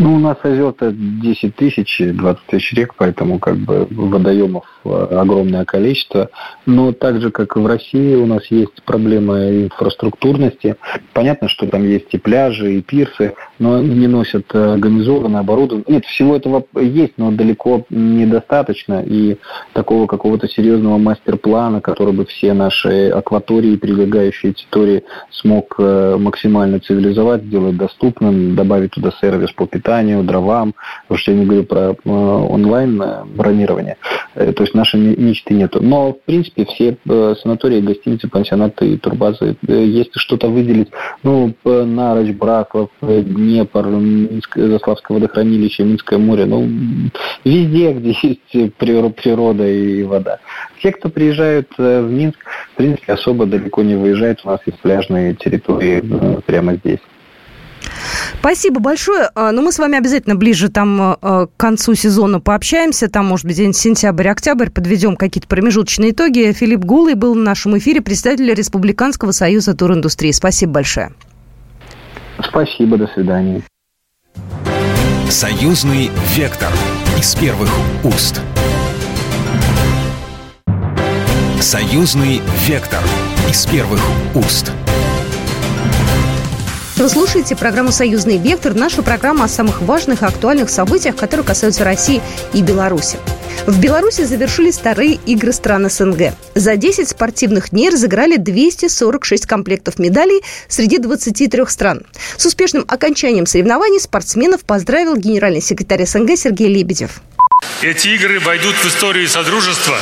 Ну, 0.00 0.14
у 0.14 0.18
нас 0.20 0.36
озер-то 0.42 0.92
10 0.92 1.56
тысяч, 1.56 2.00
20 2.00 2.46
тысяч 2.46 2.72
рек, 2.72 2.94
поэтому 2.96 3.40
как 3.40 3.56
бы 3.56 3.88
водоемов 3.90 4.64
огромное 4.84 5.64
количество. 5.64 6.30
Но 6.66 6.92
так 6.92 7.20
же, 7.20 7.32
как 7.32 7.56
и 7.56 7.60
в 7.60 7.66
России, 7.66 8.14
у 8.14 8.26
нас 8.26 8.46
есть 8.50 8.82
проблема 8.84 9.50
инфраструктурности. 9.50 10.76
Понятно, 11.12 11.48
что 11.48 11.66
там 11.66 11.84
есть 11.84 12.06
и 12.12 12.18
пляжи, 12.18 12.74
и 12.74 12.82
пирсы, 12.82 13.34
но 13.58 13.80
не 13.80 14.06
носят 14.06 14.46
э, 14.54 14.74
организованное 14.74 15.40
оборудование. 15.40 15.84
Нет, 15.88 16.04
всего 16.04 16.36
этого 16.36 16.64
есть, 16.80 17.14
но 17.16 17.32
далеко 17.32 17.84
недостаточно. 17.90 19.02
И 19.04 19.38
такого 19.72 20.06
какого-то 20.06 20.48
серьезного 20.48 20.98
мастер-плана, 20.98 21.80
который 21.80 22.12
бы 22.12 22.24
все 22.26 22.52
наши 22.52 23.08
акватории, 23.08 23.76
прилегающие 23.76 24.52
территории 24.52 25.02
смог 25.32 25.74
э, 25.78 26.16
максимально 26.18 26.78
цивилизовать, 26.78 27.42
сделать 27.42 27.76
доступным, 27.76 28.54
добавить 28.54 28.92
туда 28.92 29.10
сервис 29.20 29.50
по 29.52 29.66
питанию, 29.66 29.87
дровам, 30.22 30.74
потому 31.02 31.18
что 31.18 31.32
я 31.32 31.38
не 31.38 31.44
говорю 31.44 31.64
про 31.64 31.80
э, 31.92 31.94
онлайн 32.04 33.02
бронирование. 33.34 33.96
То 34.34 34.62
есть 34.62 34.74
нашей 34.74 35.00
мечты 35.00 35.54
нету. 35.54 35.82
Но, 35.82 36.12
в 36.12 36.20
принципе, 36.22 36.64
все 36.64 36.96
э, 37.08 37.34
санатории, 37.42 37.80
гостиницы, 37.80 38.28
пансионаты 38.28 38.92
и 38.92 38.96
турбазы, 38.96 39.56
э, 39.66 39.84
если 39.84 40.18
что-то 40.18 40.48
выделить, 40.48 40.90
ну, 41.22 41.54
Нарочь, 41.64 42.34
Браслов, 42.34 42.90
э, 43.02 43.22
Днепр, 43.22 43.86
Минское, 43.86 44.68
Заславское 44.68 45.16
водохранилище, 45.16 45.84
Минское 45.84 46.18
море, 46.18 46.46
ну, 46.46 46.68
везде, 47.44 47.92
где 47.92 48.16
есть 48.52 48.74
природа 48.74 49.66
и 49.66 50.04
вода. 50.04 50.38
Те, 50.82 50.92
кто 50.92 51.08
приезжают 51.08 51.68
в 51.76 52.02
Минск, 52.02 52.38
в 52.74 52.76
принципе, 52.76 53.14
особо 53.14 53.46
далеко 53.46 53.82
не 53.82 53.96
выезжают. 53.96 54.40
У 54.44 54.48
нас 54.48 54.60
есть 54.66 54.78
пляжные 54.78 55.34
территории 55.34 56.02
прямо 56.46 56.74
здесь. 56.74 57.00
Спасибо 58.40 58.80
большое. 58.80 59.30
А, 59.34 59.52
ну, 59.52 59.62
мы 59.62 59.72
с 59.72 59.78
вами 59.78 59.98
обязательно 59.98 60.36
ближе 60.36 60.68
там 60.68 61.00
а, 61.00 61.18
а, 61.20 61.46
к 61.46 61.56
концу 61.56 61.94
сезона 61.94 62.40
пообщаемся. 62.40 63.08
Там, 63.08 63.26
может 63.26 63.46
быть, 63.46 63.56
день 63.56 63.74
сентябрь-октябрь, 63.74 64.70
подведем 64.70 65.16
какие-то 65.16 65.48
промежуточные 65.48 66.12
итоги. 66.12 66.52
Филипп 66.52 66.80
Гулый 66.80 67.14
был 67.14 67.34
в 67.34 67.38
нашем 67.38 67.76
эфире, 67.78 68.00
представитель 68.00 68.54
Республиканского 68.54 69.32
союза 69.32 69.74
туриндустрии. 69.74 70.32
Спасибо 70.32 70.72
большое. 70.72 71.12
Спасибо, 72.42 72.96
до 72.96 73.06
свидания. 73.08 73.62
Союзный 75.28 76.10
вектор 76.36 76.72
из 77.18 77.34
первых 77.34 77.70
уст. 78.04 78.40
Союзный 81.60 82.40
вектор 82.66 83.02
из 83.50 83.66
первых 83.66 84.00
уст. 84.34 84.72
Вы 86.98 87.08
слушаете 87.08 87.54
программу 87.54 87.92
«Союзный 87.92 88.38
вектор», 88.38 88.74
нашу 88.74 89.04
программу 89.04 89.44
о 89.44 89.48
самых 89.48 89.82
важных 89.82 90.22
и 90.22 90.24
актуальных 90.24 90.68
событиях, 90.68 91.14
которые 91.14 91.46
касаются 91.46 91.84
России 91.84 92.20
и 92.52 92.60
Беларуси. 92.60 93.18
В 93.68 93.80
Беларуси 93.80 94.24
завершились 94.24 94.78
вторые 94.78 95.14
игры 95.14 95.52
стран 95.52 95.88
СНГ. 95.88 96.32
За 96.56 96.74
10 96.74 97.08
спортивных 97.08 97.70
дней 97.70 97.90
разыграли 97.90 98.36
246 98.36 99.46
комплектов 99.46 100.00
медалей 100.00 100.42
среди 100.66 100.98
23 100.98 101.66
стран. 101.68 102.02
С 102.36 102.44
успешным 102.46 102.84
окончанием 102.88 103.46
соревнований 103.46 104.00
спортсменов 104.00 104.64
поздравил 104.64 105.14
генеральный 105.14 105.60
секретарь 105.60 106.04
СНГ 106.04 106.36
Сергей 106.36 106.66
Лебедев. 106.66 107.20
Эти 107.80 108.08
игры 108.08 108.40
войдут 108.40 108.74
в 108.74 108.84
историю 108.86 109.28
Содружества 109.28 109.96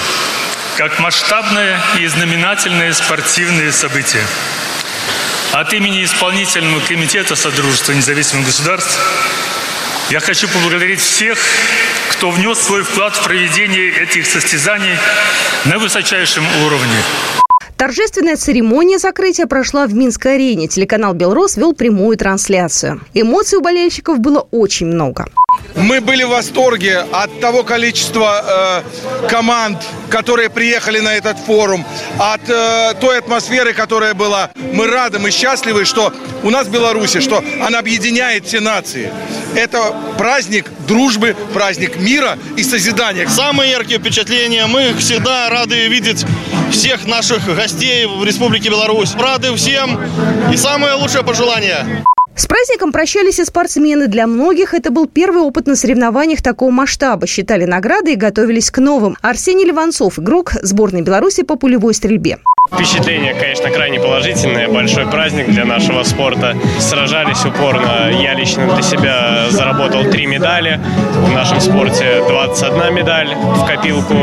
как 0.79 0.99
масштабное 0.99 1.79
и 2.01 2.07
знаменательное 2.07 2.95
спортивное 2.95 3.71
событие. 3.71 4.23
От 5.53 5.73
имени 5.73 6.05
исполнительного 6.05 6.81
комитета 6.81 7.37
Содружества 7.37 7.93
независимых 7.93 8.47
государств 8.47 8.99
я 10.11 10.21
хочу 10.21 10.49
поблагодарить 10.49 11.01
всех, 11.01 11.39
кто 12.13 12.31
внес 12.31 12.59
свой 12.59 12.83
вклад 12.83 13.17
в 13.17 13.25
проведение 13.25 13.91
этих 14.03 14.27
состязаний 14.27 14.97
на 15.65 15.79
высочайшем 15.79 16.45
уровне. 16.65 17.03
Торжественная 17.77 18.37
церемония 18.37 18.99
закрытия 18.99 19.47
прошла 19.47 19.87
в 19.87 19.95
Минской 19.95 20.37
арене. 20.37 20.67
Телеканал 20.67 21.13
«Белрос» 21.13 21.57
вел 21.57 21.75
прямую 21.75 22.17
трансляцию. 22.17 23.03
Эмоций 23.13 23.59
у 23.59 23.63
болельщиков 23.63 24.19
было 24.19 24.47
очень 24.51 24.87
много. 24.87 25.27
Мы 25.77 26.01
были 26.01 26.25
в 26.25 26.31
восторге 26.31 27.05
от 27.13 27.41
того 27.41 27.63
количества 27.63 28.83
э, 29.23 29.29
команд, 29.29 29.79
которые 30.09 30.49
приехали 30.49 31.01
на 31.01 31.15
этот 31.15 31.39
форум, 31.39 31.85
от 32.19 32.49
э, 32.49 32.95
той 33.01 33.19
атмосферы, 33.19 33.75
которая 33.75 34.15
была. 34.15 34.51
Мы 34.73 34.87
рады, 34.87 35.19
мы 35.19 35.31
счастливы, 35.31 35.85
что 35.85 36.13
у 36.43 36.51
нас 36.51 36.67
в 36.67 36.71
Беларуси, 36.71 37.21
что 37.21 37.45
она 37.63 37.79
объединяет 37.79 38.47
все 38.47 38.61
нации. 38.61 39.13
Это 39.55 39.95
праздник 40.17 40.71
дружбы, 40.89 41.37
праздник 41.53 41.97
мира 41.97 42.39
и 42.57 42.63
созидания. 42.63 43.29
Самые 43.29 43.73
яркие 43.73 44.01
впечатления. 44.01 44.67
Мы 44.67 44.95
всегда 44.99 45.51
рады 45.51 45.89
видеть 45.89 46.25
всех 46.71 47.07
наших 47.07 47.45
гостей 47.55 48.07
в 48.07 48.25
Республике 48.25 48.71
Беларусь. 48.71 49.15
Рады 49.15 49.55
всем 49.57 50.01
и 50.53 50.57
самое 50.57 50.95
лучшее 50.95 51.23
пожелание. 51.23 52.05
С 52.37 52.45
праздником 52.45 52.93
прощались 52.93 53.39
и 53.39 53.47
спортсмены. 53.47 54.09
Для 54.09 54.27
многих 54.27 54.75
это 54.75 54.91
был 54.91 55.07
первый 55.07 55.41
опыт 55.41 55.67
на 55.67 55.75
соревнованиях 55.75 56.43
такого 56.43 56.71
масштаба. 56.71 57.27
Считали 57.27 57.65
награды 57.65 58.13
и 58.13 58.17
готовились 58.17 58.71
к 58.71 58.77
новым. 58.79 59.17
Арсений 59.23 59.65
Ливанцов, 59.65 60.19
игрок 60.19 60.53
сборной 60.61 61.01
Беларуси 61.01 61.45
по 61.45 61.57
пулевой 61.57 61.95
стрельбе. 61.95 62.37
Впечатление, 62.71 63.33
конечно, 63.33 63.71
крайне 63.71 64.01
положительное. 64.01 64.69
Большой 64.69 65.07
праздник 65.07 65.47
для 65.47 65.65
нашего 65.65 66.03
спорта. 66.03 66.55
Сражались 66.79 67.43
упорно. 67.47 68.11
Я 68.13 68.35
лично 68.35 68.71
для 68.71 68.83
себя 68.83 69.47
заработал 69.51 70.05
три 70.11 70.27
медали. 70.27 70.79
В 71.15 71.33
нашем 71.33 71.59
спорте 71.59 72.23
21 72.29 72.95
медаль 72.95 73.35
в 73.35 73.67
копилку 73.67 74.15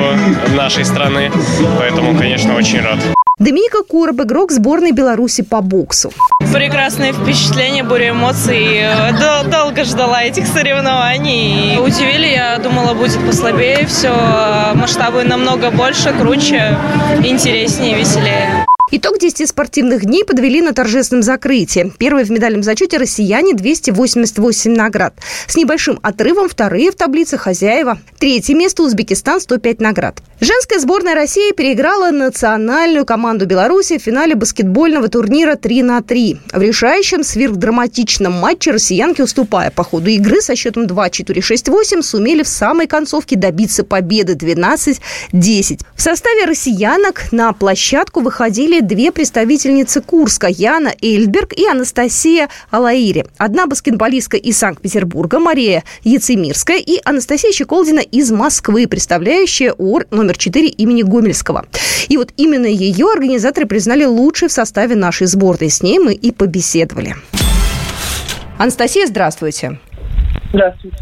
нашей 0.56 0.86
страны. 0.86 1.32
Поэтому, 1.80 2.16
конечно, 2.16 2.56
очень 2.56 2.82
рад. 2.82 3.00
Доминика 3.40 3.82
Короб, 3.82 4.22
игрок 4.22 4.52
сборной 4.52 4.92
Беларуси 4.92 5.42
по 5.42 5.62
боксу. 5.62 6.12
Прекрасное 6.54 7.14
впечатление, 7.14 7.84
буря 7.84 8.12
эмоций. 8.12 8.82
Дол- 9.20 9.50
долго 9.52 9.84
ждала 9.84 10.22
этих 10.24 10.46
соревнований. 10.46 11.80
Удивили, 11.80 12.28
я 12.28 12.60
думала, 12.60 12.94
будет 12.94 13.20
послабее 13.26 13.88
все. 13.88 14.14
Масштабы 14.76 15.24
намного 15.24 15.72
больше, 15.72 16.14
круче, 16.14 16.78
интереснее, 17.24 17.98
веселее. 17.98 18.66
Итог 18.92 19.18
10 19.18 19.50
спортивных 19.50 20.06
дней 20.06 20.24
подвели 20.24 20.62
на 20.62 20.72
торжественном 20.74 21.24
закрытии. 21.24 21.92
Первый 21.98 22.26
в 22.26 22.30
медальном 22.30 22.62
зачете 22.62 22.98
россияне 22.98 23.56
288 23.56 24.72
наград. 24.76 25.16
С 25.48 25.56
небольшим 25.56 25.98
отрывом 26.04 26.48
вторые 26.48 26.92
в 26.92 26.96
таблице 26.96 27.40
хозяева. 27.40 27.98
Третье 28.20 28.54
место 28.54 28.84
Узбекистан 28.84 29.42
105 29.42 29.82
наград. 29.82 30.22
Женская 30.44 30.80
сборная 30.80 31.16
России 31.16 31.54
переиграла 31.54 32.12
национальную 32.12 33.06
команду 33.06 33.46
Беларуси 33.46 33.98
в 33.98 34.02
финале 34.02 34.36
баскетбольного 34.36 35.08
турнира 35.08 35.56
3 35.56 35.84
на 35.84 36.02
3. 36.02 36.38
В 36.52 36.62
решающем 36.62 37.24
сверхдраматичном 37.24 38.34
матче 38.34 38.72
россиянки, 38.72 39.22
уступая 39.22 39.72
по 39.72 39.86
ходу 39.86 40.10
игры 40.10 40.42
со 40.42 40.58
счетом 40.58 40.84
2-4-6-8, 40.84 42.02
сумели 42.02 42.44
в 42.44 42.50
самой 42.50 42.88
концовке 42.88 43.38
добиться 43.38 43.86
победы 43.86 44.34
12-10. 44.34 45.00
В 45.96 46.02
составе 46.02 46.44
россиянок 46.44 47.32
на 47.32 47.54
площадку 47.54 48.20
выходили 48.20 48.82
две 48.82 49.14
представительницы 49.14 50.02
Курска– 50.02 50.48
Яна 50.50 50.94
Эльберг 51.02 51.54
и 51.54 51.66
Анастасия 51.66 52.50
Алаири. 52.70 53.24
Одна 53.38 53.66
баскетболистка 53.66 54.36
из 54.36 54.58
Санкт-Петербурга 54.58 55.40
Мария 55.40 55.86
Яцемирская 56.04 56.80
и 56.80 57.00
Анастасия 57.06 57.54
Щеколдина 57.54 58.02
из 58.02 58.30
Москвы, 58.30 58.88
представляющая 58.88 59.72
ОР 59.72 60.08
номер 60.12 60.33
4 60.38 60.68
имени 60.68 61.04
Гомельского. 61.04 61.66
И 62.10 62.18
вот 62.18 62.32
именно 62.38 62.66
ее 62.66 63.08
организаторы 63.12 63.66
признали 63.66 64.06
лучшей 64.06 64.48
в 64.48 64.52
составе 64.52 64.96
нашей 64.96 65.28
сборной. 65.28 65.70
С 65.70 65.82
ней 65.82 66.00
мы 66.00 66.14
и 66.14 66.32
побеседовали. 66.32 67.16
Анастасия, 68.58 69.08
здравствуйте. 69.08 69.80
Здравствуйте. 70.52 70.98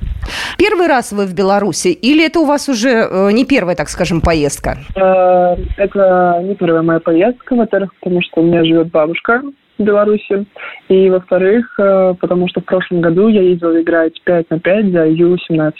Первый 0.57 0.87
раз 0.87 1.11
вы 1.11 1.25
в 1.25 1.33
Беларуси 1.33 1.89
или 1.89 2.25
это 2.25 2.39
у 2.39 2.45
вас 2.45 2.69
уже 2.69 2.89
э, 2.89 3.31
не 3.31 3.45
первая, 3.45 3.75
так 3.75 3.89
скажем, 3.89 4.21
поездка? 4.21 4.77
Э, 4.95 5.55
это 5.77 6.41
не 6.43 6.55
первая 6.55 6.81
моя 6.81 6.99
поездка, 6.99 7.55
во-первых, 7.55 7.93
потому 7.99 8.21
что 8.21 8.41
у 8.41 8.43
меня 8.43 8.63
живет 8.63 8.91
бабушка 8.91 9.41
в 9.77 9.83
Беларуси, 9.83 10.45
и 10.89 11.09
во-вторых, 11.09 11.79
э, 11.79 12.13
потому 12.19 12.47
что 12.47 12.61
в 12.61 12.65
прошлом 12.65 13.01
году 13.01 13.27
я 13.27 13.41
ездила 13.41 13.81
играть 13.81 14.21
5 14.23 14.49
на 14.49 14.59
5 14.59 14.91
за 14.91 15.05
Ю-17. 15.05 15.71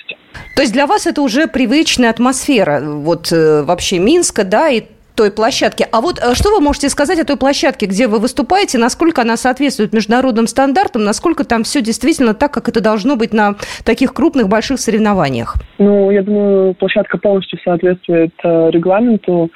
То 0.55 0.61
есть 0.61 0.73
для 0.73 0.87
вас 0.87 1.07
это 1.07 1.21
уже 1.21 1.47
привычная 1.47 2.09
атмосфера, 2.09 2.81
вот 2.81 3.31
вообще 3.31 3.99
Минска, 3.99 4.43
да, 4.43 4.69
и 4.69 4.83
той 5.15 5.31
площадке. 5.31 5.87
А 5.91 6.01
вот 6.01 6.19
э, 6.19 6.33
что 6.35 6.49
вы 6.51 6.61
можете 6.61 6.89
сказать 6.89 7.19
о 7.19 7.25
той 7.25 7.37
площадке, 7.37 7.85
где 7.85 8.07
вы 8.07 8.19
выступаете, 8.19 8.77
насколько 8.77 9.21
она 9.21 9.37
соответствует 9.37 9.93
международным 9.93 10.47
стандартам, 10.47 11.03
насколько 11.03 11.43
там 11.43 11.63
все 11.63 11.81
действительно 11.81 12.33
так, 12.33 12.53
как 12.53 12.69
это 12.69 12.81
должно 12.81 13.15
быть 13.15 13.33
на 13.33 13.55
таких 13.85 14.13
крупных, 14.13 14.47
больших 14.47 14.79
соревнованиях? 14.79 15.55
Ну, 15.77 16.11
я 16.11 16.23
думаю, 16.23 16.73
площадка 16.75 17.17
полностью 17.17 17.59
соответствует 17.63 18.33
э, 18.43 18.69
регламенту 18.71 19.49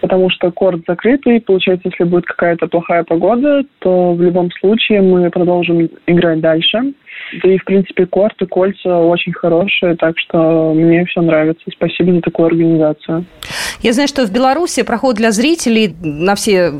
потому 0.00 0.30
что 0.30 0.50
корт 0.50 0.80
закрытый. 0.86 1.40
Получается, 1.40 1.88
если 1.88 2.04
будет 2.04 2.26
какая-то 2.26 2.66
плохая 2.66 3.04
погода, 3.04 3.62
то 3.80 4.12
в 4.14 4.22
любом 4.22 4.50
случае 4.52 5.02
мы 5.02 5.30
продолжим 5.30 5.88
играть 6.06 6.40
дальше. 6.40 6.92
Да 7.42 7.48
и, 7.52 7.58
в 7.58 7.64
принципе, 7.64 8.06
корт 8.06 8.40
и 8.40 8.46
кольца 8.46 8.98
очень 8.98 9.32
хорошие, 9.32 9.94
так 9.96 10.18
что 10.18 10.72
мне 10.74 11.04
все 11.04 11.20
нравится. 11.20 11.62
Спасибо 11.70 12.14
за 12.14 12.20
такую 12.22 12.46
организацию. 12.46 13.24
Я 13.82 13.92
знаю, 13.92 14.08
что 14.08 14.26
в 14.26 14.32
Беларуси 14.32 14.82
проход 14.82 15.16
для 15.16 15.30
зрителей 15.30 15.94
на 16.02 16.34
все 16.34 16.72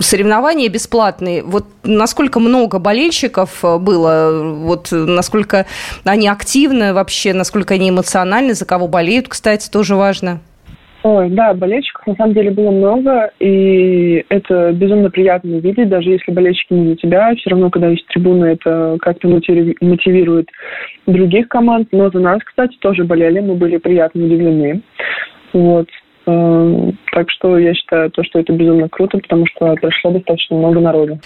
соревнования 0.00 0.68
бесплатные. 0.68 1.42
Вот 1.42 1.64
насколько 1.84 2.40
много 2.40 2.78
болельщиков 2.78 3.62
было, 3.62 4.54
вот 4.56 4.88
насколько 4.90 5.66
они 6.04 6.28
активны 6.28 6.92
вообще, 6.92 7.32
насколько 7.32 7.74
они 7.74 7.90
эмоциональны, 7.90 8.54
за 8.54 8.66
кого 8.66 8.88
болеют, 8.88 9.28
кстати, 9.28 9.70
тоже 9.70 9.94
важно. 9.94 10.40
Ой, 11.10 11.30
да, 11.30 11.54
болельщиков 11.54 12.06
на 12.06 12.14
самом 12.16 12.34
деле 12.34 12.50
было 12.50 12.70
много, 12.70 13.30
и 13.40 14.26
это 14.28 14.72
безумно 14.72 15.08
приятно 15.08 15.56
видеть, 15.56 15.88
даже 15.88 16.10
если 16.10 16.30
болельщики 16.32 16.74
не 16.74 16.90
за 16.90 16.96
тебя, 16.96 17.34
все 17.34 17.48
равно, 17.48 17.70
когда 17.70 17.88
есть 17.88 18.06
трибуны, 18.08 18.44
это 18.44 18.98
как-то 19.00 19.26
мотивирует 19.26 20.50
других 21.06 21.48
команд, 21.48 21.88
но 21.92 22.10
за 22.10 22.18
нас, 22.18 22.40
кстати, 22.44 22.76
тоже 22.80 23.04
болели, 23.04 23.40
мы 23.40 23.54
были 23.54 23.78
приятно 23.78 24.22
удивлены. 24.22 24.82
Вот. 25.54 25.88
Э, 26.28 26.92
так 27.12 27.30
что 27.30 27.56
я 27.58 27.72
считаю, 27.74 28.10
то, 28.10 28.22
что 28.22 28.38
это 28.38 28.52
безумно 28.52 28.88
круто, 28.90 29.16
потому 29.18 29.46
что 29.46 29.74
пришло 29.76 30.10
достаточно 30.10 30.56
много 30.56 30.78
народу. 30.80 31.18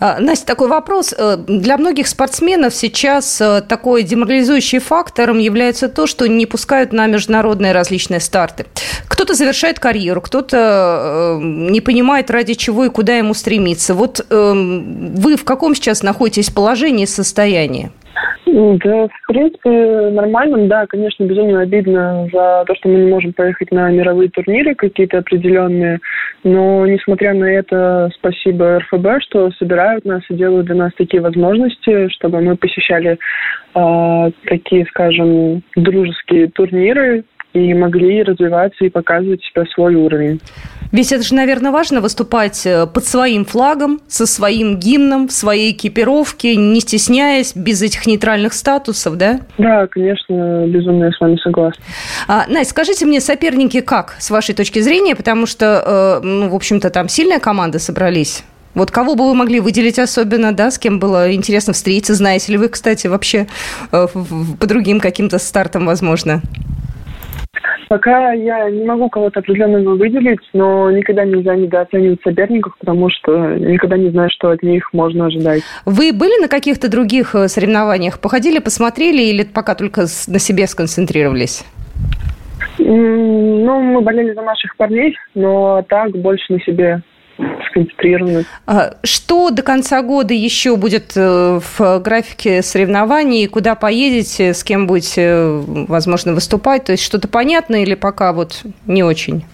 А, 0.00 0.18
Настя, 0.18 0.46
такой 0.46 0.68
вопрос. 0.68 1.14
Э, 1.16 1.36
для 1.36 1.76
многих 1.76 2.08
спортсменов 2.08 2.74
сейчас 2.74 3.40
э, 3.40 3.62
такой 3.62 4.02
деморализующий 4.02 4.80
фактором 4.80 5.38
является 5.38 5.88
то, 5.88 6.08
что 6.08 6.26
не 6.26 6.44
пускают 6.46 6.92
на 6.92 7.06
международные 7.06 7.72
различные 7.72 8.18
старты. 8.18 8.66
Кто-то 9.06 9.34
завершает 9.34 9.78
карьеру, 9.78 10.20
кто-то 10.20 11.38
не 11.40 11.80
понимает, 11.80 12.30
ради 12.30 12.54
чего 12.54 12.84
и 12.84 12.88
куда 12.88 13.16
ему 13.16 13.34
стремиться. 13.34 13.94
Вот 13.94 14.24
вы 14.28 15.36
в 15.36 15.44
каком 15.44 15.74
сейчас 15.74 16.02
находитесь 16.02 16.50
положении 16.50 17.04
и 17.04 17.06
состоянии? 17.06 17.90
Да, 18.52 19.08
в 19.08 19.32
принципе, 19.32 20.10
нормально. 20.10 20.66
Да, 20.68 20.86
конечно, 20.86 21.24
безумно 21.24 21.60
обидно 21.60 22.28
за 22.32 22.64
то, 22.66 22.74
что 22.76 22.88
мы 22.88 23.00
не 23.00 23.10
можем 23.10 23.32
поехать 23.32 23.70
на 23.70 23.90
мировые 23.90 24.30
турниры 24.30 24.74
какие-то 24.74 25.18
определенные. 25.18 25.98
Но, 26.44 26.86
несмотря 26.86 27.34
на 27.34 27.44
это, 27.44 28.10
спасибо 28.14 28.78
РФБ, 28.78 29.22
что 29.22 29.50
собирают 29.52 30.04
нас 30.04 30.22
и 30.30 30.34
делают 30.34 30.66
для 30.66 30.76
нас 30.76 30.92
такие 30.96 31.22
возможности, 31.22 32.08
чтобы 32.08 32.40
мы 32.40 32.56
посещали 32.56 33.18
э, 33.74 34.30
такие, 34.46 34.86
скажем, 34.86 35.62
дружеские 35.76 36.48
турниры 36.48 37.24
и 37.58 37.74
могли 37.74 38.22
развиваться 38.22 38.84
и 38.84 38.88
показывать 38.88 39.42
себя 39.44 39.64
свой 39.74 39.94
уровень. 39.94 40.40
Ведь 40.90 41.12
это 41.12 41.22
же, 41.22 41.34
наверное, 41.34 41.70
важно 41.70 42.00
выступать 42.00 42.64
э, 42.64 42.86
под 42.86 43.04
своим 43.04 43.44
флагом, 43.44 44.00
со 44.08 44.26
своим 44.26 44.78
гимном, 44.78 45.28
в 45.28 45.32
своей 45.32 45.72
экипировке, 45.72 46.56
не 46.56 46.80
стесняясь, 46.80 47.54
без 47.54 47.82
этих 47.82 48.06
нейтральных 48.06 48.54
статусов, 48.54 49.16
да? 49.16 49.40
Да, 49.58 49.86
конечно, 49.86 50.66
безумно 50.66 51.04
я 51.04 51.12
с 51.12 51.20
вами 51.20 51.36
согласна. 51.42 51.82
А, 52.26 52.46
Настя, 52.48 52.70
скажите 52.70 53.04
мне, 53.04 53.20
соперники 53.20 53.80
как, 53.80 54.16
с 54.18 54.30
вашей 54.30 54.54
точки 54.54 54.78
зрения? 54.80 55.14
Потому 55.14 55.46
что, 55.46 56.20
э, 56.22 56.26
ну, 56.26 56.48
в 56.48 56.54
общем-то, 56.54 56.88
там 56.88 57.08
сильная 57.08 57.38
команда 57.38 57.78
собрались. 57.78 58.44
Вот 58.74 58.90
кого 58.90 59.14
бы 59.14 59.24
вы 59.24 59.34
могли 59.34 59.60
выделить 59.60 59.98
особенно, 59.98 60.52
да, 60.52 60.70
с 60.70 60.78
кем 60.78 61.00
было 61.00 61.34
интересно 61.34 61.72
встретиться? 61.72 62.14
Знаете 62.14 62.52
ли 62.52 62.58
вы, 62.58 62.68
кстати, 62.68 63.08
вообще 63.08 63.46
э, 63.92 64.06
по 64.60 64.66
другим 64.66 65.00
каким-то 65.00 65.38
стартам, 65.38 65.84
возможно? 65.84 66.42
Пока 67.88 68.32
я 68.32 68.70
не 68.70 68.84
могу 68.84 69.08
кого-то 69.08 69.40
определенного 69.40 69.96
выделить, 69.96 70.40
но 70.52 70.90
никогда 70.90 71.24
нельзя 71.24 71.56
недооценивать 71.56 72.20
соперников, 72.22 72.76
потому 72.78 73.08
что 73.10 73.54
никогда 73.56 73.96
не 73.96 74.10
знаешь, 74.10 74.32
что 74.32 74.50
от 74.50 74.62
них 74.62 74.92
можно 74.92 75.26
ожидать. 75.26 75.62
Вы 75.86 76.12
были 76.12 76.40
на 76.40 76.48
каких-то 76.48 76.90
других 76.90 77.34
э, 77.34 77.48
соревнованиях? 77.48 78.20
Походили, 78.20 78.58
посмотрели 78.58 79.22
или 79.22 79.44
пока 79.44 79.74
только 79.74 80.02
на 80.02 80.38
себе 80.38 80.66
сконцентрировались? 80.66 81.64
Ну, 82.78 83.80
мы 83.80 84.00
болели 84.02 84.32
за 84.34 84.42
наших 84.42 84.76
парней, 84.76 85.16
но 85.34 85.82
так 85.88 86.12
больше 86.12 86.52
на 86.52 86.60
себе 86.60 87.02
сконцентрированы. 87.70 88.44
А 88.66 88.94
что 89.02 89.50
до 89.50 89.62
конца 89.62 90.02
года 90.02 90.34
еще 90.34 90.76
будет 90.76 91.12
э, 91.16 91.60
в 91.60 92.00
графике 92.00 92.62
соревнований? 92.62 93.46
Куда 93.46 93.74
поедете? 93.74 94.54
С 94.54 94.64
кем 94.64 94.86
будете, 94.86 95.44
возможно, 95.88 96.34
выступать? 96.34 96.84
То 96.84 96.92
есть 96.92 97.04
что-то 97.04 97.28
понятно 97.28 97.82
или 97.82 97.94
пока 97.94 98.32
вот 98.32 98.62
не 98.86 99.02
очень? 99.02 99.44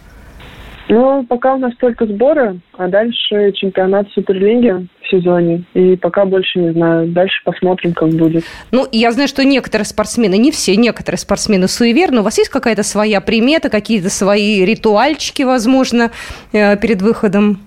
Ну, 0.88 1.24
пока 1.24 1.54
у 1.54 1.58
нас 1.58 1.72
только 1.76 2.06
сборы, 2.06 2.60
а 2.76 2.88
дальше 2.88 3.52
чемпионат 3.52 4.06
Суперлиги 4.12 4.86
в 5.02 5.10
сезоне. 5.10 5.64
И 5.72 5.96
пока 5.96 6.26
больше 6.26 6.58
не 6.58 6.72
знаю. 6.72 7.08
Дальше 7.08 7.40
посмотрим, 7.44 7.94
как 7.94 8.10
будет. 8.10 8.44
Ну, 8.70 8.86
я 8.92 9.10
знаю, 9.12 9.28
что 9.28 9.44
некоторые 9.44 9.86
спортсмены, 9.86 10.36
не 10.36 10.50
все, 10.50 10.76
некоторые 10.76 11.18
спортсмены 11.18 11.68
суеверны. 11.68 12.20
У 12.20 12.24
вас 12.24 12.36
есть 12.36 12.50
какая-то 12.50 12.82
своя 12.82 13.20
примета, 13.20 13.70
какие-то 13.70 14.10
свои 14.10 14.64
ритуальчики, 14.64 15.42
возможно, 15.42 16.10
э, 16.52 16.76
перед 16.76 17.00
выходом? 17.00 17.60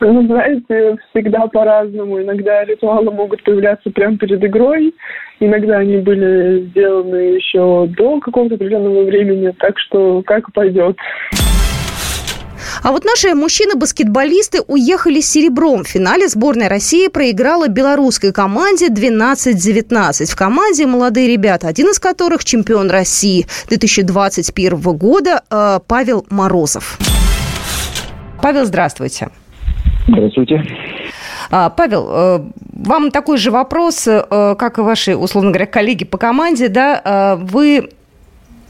Ну, 0.00 0.26
знаете, 0.26 0.96
всегда 1.10 1.46
по-разному. 1.46 2.22
Иногда 2.22 2.64
ритуалы 2.64 3.10
могут 3.10 3.42
появляться 3.44 3.90
прямо 3.90 4.16
перед 4.16 4.42
игрой, 4.42 4.94
иногда 5.40 5.78
они 5.78 5.98
были 5.98 6.66
сделаны 6.70 7.36
еще 7.36 7.86
до 7.96 8.20
какого-то 8.20 8.54
определенного 8.54 9.04
времени, 9.04 9.54
так 9.58 9.78
что 9.78 10.22
как 10.26 10.52
пойдет. 10.52 10.96
А 12.82 12.92
вот 12.92 13.04
наши 13.04 13.34
мужчины-баскетболисты 13.34 14.62
уехали 14.66 15.20
с 15.20 15.30
серебром. 15.30 15.84
В 15.84 15.88
финале 15.88 16.28
сборная 16.28 16.68
России 16.68 17.08
проиграла 17.08 17.68
белорусской 17.68 18.32
команде 18.32 18.88
12-19. 18.88 20.24
В 20.24 20.36
команде 20.36 20.86
молодые 20.86 21.28
ребята, 21.28 21.68
один 21.68 21.88
из 21.90 21.98
которых 21.98 22.44
чемпион 22.44 22.90
России 22.90 23.46
2021 23.68 24.80
года 24.96 25.42
э, 25.50 25.80
Павел 25.86 26.26
Морозов. 26.30 26.98
Павел, 28.40 28.64
здравствуйте. 28.64 29.28
Здравствуйте. 30.08 30.62
А, 31.50 31.70
Павел, 31.70 32.08
э, 32.10 32.38
вам 32.84 33.10
такой 33.10 33.38
же 33.38 33.50
вопрос, 33.50 34.06
э, 34.06 34.54
как 34.58 34.78
и 34.78 34.82
ваши, 34.82 35.16
условно 35.16 35.50
говоря, 35.50 35.66
коллеги 35.66 36.04
по 36.04 36.18
команде, 36.18 36.68
да? 36.68 37.00
А, 37.04 37.36
вы 37.36 37.88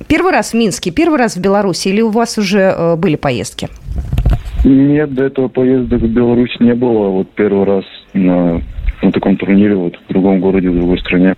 первый 0.08 0.32
раз 0.32 0.52
в 0.52 0.54
Минске, 0.54 0.90
первый 0.90 1.18
раз 1.18 1.36
в 1.36 1.40
Беларуси 1.40 1.88
или 1.88 2.00
у 2.00 2.10
вас 2.10 2.38
уже 2.38 2.74
э, 2.76 2.96
были 2.96 3.16
поездки? 3.16 3.68
Нет, 4.64 5.14
до 5.14 5.24
этого 5.24 5.48
поездок 5.48 6.02
в 6.02 6.08
Беларусь 6.08 6.54
не 6.60 6.74
было. 6.74 7.08
Вот 7.08 7.30
первый 7.34 7.64
раз 7.64 7.84
на, 8.12 8.60
на 9.02 9.12
таком 9.12 9.36
турнире 9.36 9.74
вот 9.74 9.96
в 9.96 10.12
другом 10.12 10.40
городе, 10.40 10.68
в 10.68 10.76
другой 10.76 10.98
стране. 10.98 11.34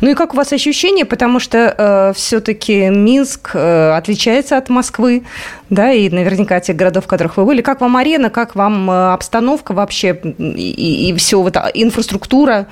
Ну 0.00 0.10
и 0.10 0.14
как 0.14 0.32
у 0.32 0.36
вас 0.36 0.52
ощущения, 0.52 1.04
потому 1.04 1.40
что 1.40 1.58
э, 1.58 2.12
все-таки 2.14 2.88
Минск 2.88 3.50
э, 3.54 3.90
отличается 3.92 4.56
от 4.56 4.70
Москвы, 4.70 5.24
да, 5.68 5.92
и 5.92 6.08
наверняка 6.08 6.56
от 6.56 6.62
тех 6.62 6.76
городов, 6.76 7.04
в 7.04 7.08
которых 7.08 7.36
вы 7.36 7.44
были. 7.44 7.60
Как 7.60 7.80
вам 7.80 7.96
арена, 7.96 8.30
как 8.30 8.56
вам 8.56 8.90
э, 8.90 9.12
обстановка 9.12 9.72
вообще 9.72 10.18
и, 10.38 11.10
и 11.10 11.14
все, 11.16 11.42
вот, 11.42 11.56
а, 11.56 11.70
инфраструктура? 11.74 12.66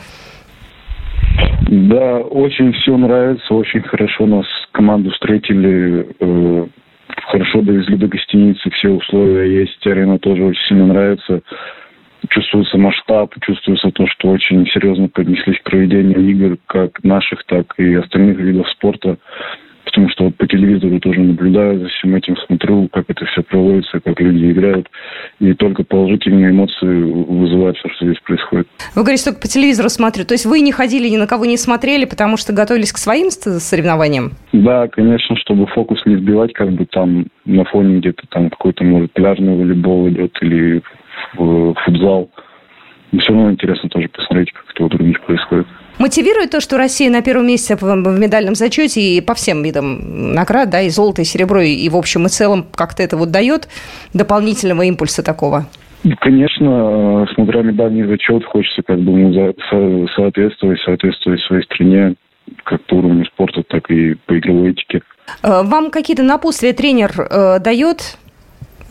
Да, 1.69 2.17
очень 2.17 2.73
все 2.73 2.97
нравится, 2.97 3.53
очень 3.53 3.83
хорошо 3.83 4.27
нас 4.27 4.47
команду 4.73 5.11
встретили, 5.11 6.09
э, 6.19 6.67
хорошо 7.31 7.61
довезли 7.61 7.97
до 7.97 8.07
гостиницы, 8.07 8.71
все 8.71 8.89
условия 8.89 9.61
есть, 9.61 9.87
арена 9.87 10.19
тоже 10.19 10.45
очень 10.45 10.67
сильно 10.69 10.87
нравится 10.87 11.43
чувствуется 12.29 12.79
масштаб, 12.79 13.35
чувствуется 13.43 13.91
то, 13.91 14.07
что 14.07 14.29
очень 14.29 14.67
серьезно 14.67 15.09
поднеслись 15.09 15.59
к 15.61 15.71
проведению 15.71 16.21
игр, 16.21 16.59
как 16.67 17.03
наших, 17.05 17.45
так 17.45 17.75
и 17.79 17.95
остальных 17.95 18.39
видов 18.39 18.69
спорта. 18.71 19.19
потому 19.85 20.11
что 20.11 20.25
вот 20.25 20.37
по 20.37 20.47
телевизору 20.47 21.01
тоже 21.01 21.21
наблюдаю 21.21 21.81
за 21.81 21.89
всем 21.89 22.15
этим, 22.15 22.37
смотрю, 22.47 22.89
как 22.89 23.07
это 23.09 23.25
все 23.25 23.43
проводится, 23.43 24.01
как 24.01 24.21
люди 24.21 24.53
играют, 24.53 24.89
и 25.41 25.55
только 25.55 25.83
положительные 25.83 26.51
эмоции 26.51 27.03
вызывают 27.03 27.77
все, 27.79 27.89
что 27.89 28.05
здесь 28.07 28.21
происходит. 28.21 28.69
Вы 28.95 29.03
говорите, 29.03 29.25
только 29.25 29.41
по 29.41 29.49
телевизору 29.49 29.89
смотрю, 29.89 30.25
то 30.25 30.35
есть 30.35 30.47
вы 30.47 30.61
не 30.61 30.73
ходили, 30.73 31.09
ни 31.09 31.17
на 31.17 31.27
кого 31.27 31.47
не 31.47 31.57
смотрели, 31.57 32.05
потому 32.05 32.37
что 32.37 32.53
готовились 32.53 32.93
к 32.93 32.99
своим 32.99 33.31
соревнованиям? 33.31 34.33
Да, 34.53 34.89
конечно, 34.89 35.37
чтобы 35.37 35.67
фокус 35.67 36.01
не 36.05 36.17
сбивать, 36.17 36.53
как 36.53 36.71
бы 36.73 36.85
там 36.85 37.27
на 37.45 37.65
фоне 37.65 37.99
где-то 37.99 38.25
там 38.29 38.51
какой-то, 38.51 38.85
может, 38.85 39.13
пляжный 39.13 39.57
волейбол 39.57 40.09
идет 40.11 40.37
или 40.43 40.83
футзал. 41.35 42.31
Но 43.11 43.21
все 43.21 43.33
равно 43.33 43.53
интересно 43.53 43.89
тоже 43.89 44.09
посмотреть, 44.09 44.53
как 44.53 44.65
это 44.71 44.85
у 44.85 44.89
других 44.89 45.21
происходит. 45.23 45.67
Мотивирует 45.99 46.51
то, 46.51 46.61
что 46.61 46.77
Россия 46.77 47.11
на 47.11 47.23
первом 47.23 47.49
месте 47.49 47.75
в 47.75 47.85
медальном 48.19 48.55
зачете 48.55 49.01
и 49.01 49.21
по 49.21 49.35
всем 49.35 49.63
видам 49.63 50.33
наград, 50.35 50.71
да, 50.71 50.83
и 50.83 50.91
золото, 50.91 51.23
и 51.23 51.25
серебро, 51.25 51.61
и 51.61 51.89
в 51.89 51.97
общем 51.97 52.27
и 52.27 52.29
целом 52.29 52.67
как-то 52.73 53.03
это 53.03 53.17
вот 53.17 53.31
дает 53.31 53.69
дополнительного 54.15 54.83
импульса 54.83 55.25
такого? 55.25 55.67
Конечно, 56.21 57.27
смотря 57.35 57.63
медальный 57.63 58.07
зачет, 58.07 58.45
хочется 58.45 58.83
как 58.87 59.01
бы 59.01 59.13
ну, 59.13 60.07
соответствовать, 60.15 60.81
соответствовать 60.83 61.41
своей 61.43 61.65
стране, 61.65 62.15
как 62.63 62.85
по 62.85 62.95
уровню 62.95 63.25
спорта, 63.27 63.65
так 63.65 63.91
и 63.91 64.15
по 64.27 64.39
игровой 64.39 64.71
этике. 64.71 65.03
Э, 65.43 65.63
вам 65.65 65.91
какие-то 65.91 66.23
напутствия 66.23 66.73
тренер 66.73 67.11
э, 67.19 67.59
дает? 67.59 68.19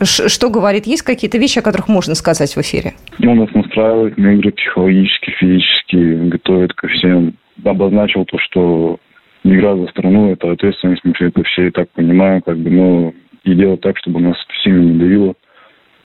Что 0.02 0.50
говорит? 0.50 0.86
Есть 0.86 1.02
какие-то 1.02 1.38
вещи, 1.38 1.58
о 1.58 1.62
которых 1.62 1.88
можно 1.88 2.14
сказать 2.14 2.54
в 2.54 2.60
эфире? 2.60 2.94
Ну, 3.18 3.34
нас 3.34 3.52
настраивает 3.52 4.16
на 4.16 4.34
игры 4.34 4.52
психологически, 4.52 5.30
физически, 5.30 6.28
готовит 6.28 6.72
ко 6.74 6.88
всем. 6.88 7.34
Обозначил 7.64 8.24
то, 8.24 8.38
что 8.38 9.00
игра 9.42 9.76
за 9.76 9.86
страну– 9.88 10.30
это 10.32 10.52
ответственность, 10.52 11.02
мы 11.04 11.14
все 11.14 11.26
это 11.26 11.42
все 11.44 11.66
и 11.66 11.70
так 11.70 11.88
понимаем, 11.90 12.42
как 12.42 12.58
бы, 12.58 12.70
но 12.70 13.12
и 13.44 13.54
делать 13.54 13.80
так, 13.80 13.98
чтобы 13.98 14.20
нас 14.20 14.36
сильно 14.62 14.82
не 14.82 14.98
давило. 14.98 15.34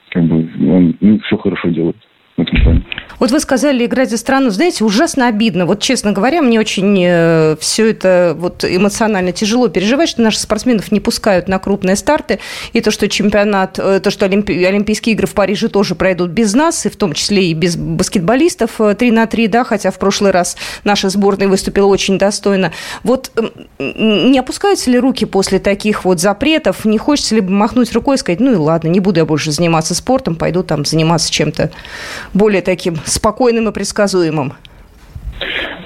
Как 0.10 0.24
бы 0.24 0.36
он 0.72 0.96
ну, 1.00 1.20
все 1.26 1.38
хорошо 1.38 1.70
делает 1.70 1.98
в 2.38 2.42
этом 2.42 2.64
плане. 2.64 2.84
Вот 3.24 3.32
вы 3.32 3.40
сказали 3.40 3.86
играть 3.86 4.10
за 4.10 4.18
страну. 4.18 4.50
Знаете, 4.50 4.84
ужасно 4.84 5.30
обидно. 5.30 5.66
Вот, 5.66 5.80
честно 5.80 6.12
говоря, 6.12 6.42
мне 6.42 6.60
очень 6.60 7.02
э, 7.02 7.56
все 7.58 7.92
это 7.92 8.36
вот 8.38 8.66
эмоционально 8.66 9.32
тяжело 9.32 9.70
переживать, 9.70 10.10
что 10.10 10.22
наших 10.22 10.42
спортсменов 10.42 10.92
не 10.92 11.00
пускают 11.00 11.48
на 11.48 11.58
крупные 11.58 11.96
старты. 11.96 12.40
И 12.74 12.82
то, 12.82 12.92
что 12.92 13.08
чемпионат, 13.08 13.80
э, 13.80 14.02
то, 14.02 14.12
что 14.12 14.26
Олимпи... 14.26 14.66
Олимпийские 14.66 15.14
игры 15.16 15.26
в 15.26 15.36
Париже 15.36 15.70
тоже 15.70 15.96
пройдут 15.96 16.32
без 16.32 16.54
нас, 16.54 16.86
и 16.86 16.90
в 16.90 16.98
том 16.98 17.14
числе 17.14 17.46
и 17.46 17.54
без 17.54 17.78
баскетболистов 17.78 18.72
3 18.98 19.08
э, 19.08 19.14
на 19.14 19.26
3, 19.26 19.48
да, 19.48 19.64
хотя 19.64 19.92
в 19.92 20.00
прошлый 20.00 20.32
раз 20.32 20.58
наша 20.84 21.08
сборная 21.08 21.48
выступила 21.48 21.86
очень 21.86 22.18
достойно. 22.18 22.74
Вот 23.04 23.32
не 23.80 24.38
опускаются 24.38 24.92
ли 24.92 25.00
руки 25.00 25.24
после 25.24 25.60
таких 25.60 26.04
вот 26.04 26.20
запретов? 26.20 26.84
Не 26.84 26.98
хочется 26.98 27.36
ли 27.36 27.42
махнуть 27.42 27.94
рукой 27.94 28.18
и 28.18 28.20
сказать, 28.20 28.42
ну 28.42 28.52
и 28.52 28.56
ладно, 28.56 28.90
не 28.90 29.00
буду 29.00 29.22
я 29.22 29.26
больше 29.26 29.54
заниматься 29.54 29.96
спортом, 29.96 30.36
пойду 30.36 30.62
там 30.62 30.84
заниматься 30.84 31.32
чем-то 31.32 31.72
более 32.34 32.62
таким 32.62 32.98
спокойным 33.13 33.69
и 33.69 33.71
предсказуемым? 33.71 34.54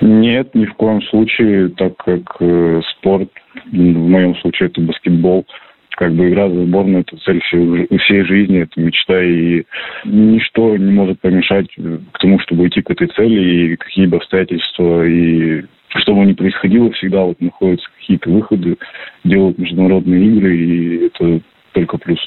Нет, 0.01 0.53
ни 0.53 0.65
в 0.65 0.73
коем 0.75 1.01
случае, 1.03 1.69
так 1.69 1.97
как 1.97 2.21
э, 2.39 2.81
спорт, 2.91 3.29
в 3.71 3.75
моем 3.75 4.35
случае 4.37 4.69
это 4.69 4.81
баскетбол, 4.81 5.45
как 5.97 6.13
бы 6.13 6.29
игра 6.29 6.47
за 6.47 6.63
сборную, 6.65 7.01
это 7.01 7.17
цель 7.17 7.41
всей, 7.41 7.87
всей 7.97 8.23
жизни, 8.23 8.59
это 8.61 8.79
мечта, 8.79 9.23
и 9.23 9.63
ничто 10.05 10.77
не 10.77 10.91
может 10.91 11.19
помешать 11.19 11.67
э, 11.77 11.97
к 12.11 12.19
тому, 12.19 12.39
чтобы 12.39 12.67
идти 12.67 12.81
к 12.81 12.91
этой 12.91 13.07
цели, 13.07 13.73
и 13.73 13.75
какие 13.77 14.05
бы 14.05 14.17
обстоятельства, 14.17 15.05
и 15.05 15.63
что 15.95 16.13
бы 16.13 16.25
ни 16.25 16.33
происходило, 16.33 16.91
всегда 16.91 17.23
вот 17.23 17.41
находятся 17.41 17.87
какие-то 17.99 18.29
выходы, 18.29 18.77
делают 19.23 19.57
международные 19.57 20.25
игры, 20.27 20.57
и 20.57 21.05
это 21.07 21.41
только 21.77 21.97
плюс. 21.99 22.19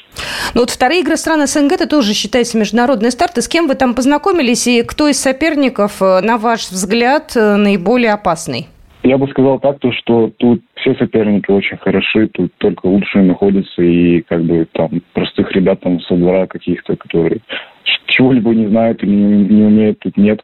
Ну 0.53 0.61
вот 0.61 0.69
вторые 0.69 1.01
игры 1.01 1.17
стран 1.17 1.45
СНГ, 1.45 1.73
это 1.73 1.87
тоже 1.87 2.13
считается 2.13 2.57
международные 2.57 3.11
старты. 3.11 3.41
С 3.41 3.49
кем 3.49 3.67
вы 3.67 3.75
там 3.75 3.93
познакомились 3.93 4.65
и 4.67 4.81
кто 4.83 5.09
из 5.09 5.19
соперников, 5.19 6.01
э, 6.01 6.21
на 6.21 6.37
ваш 6.37 6.69
взгляд, 6.69 7.33
э, 7.35 7.55
наиболее 7.57 8.13
опасный? 8.13 8.67
Я 9.03 9.17
бы 9.17 9.27
сказал 9.27 9.59
так, 9.59 9.79
то, 9.79 9.91
что 9.91 10.31
тут 10.37 10.61
все 10.75 10.95
соперники 10.95 11.51
очень 11.51 11.77
хороши, 11.77 12.27
тут 12.27 12.53
только 12.59 12.85
лучшие 12.85 13.25
находятся, 13.25 13.81
и 13.81 14.21
как 14.21 14.43
бы 14.43 14.65
там 14.71 15.01
простых 15.13 15.51
ребят 15.51 15.81
там 15.81 15.99
со 16.01 16.15
двора 16.15 16.45
каких-то, 16.45 16.95
которые 16.95 17.41
чего-либо 18.05 18.53
не 18.53 18.67
знают 18.67 19.03
или 19.03 19.09
не, 19.09 19.43
не 19.55 19.63
умеют, 19.63 19.99
тут 19.99 20.15
нет. 20.17 20.41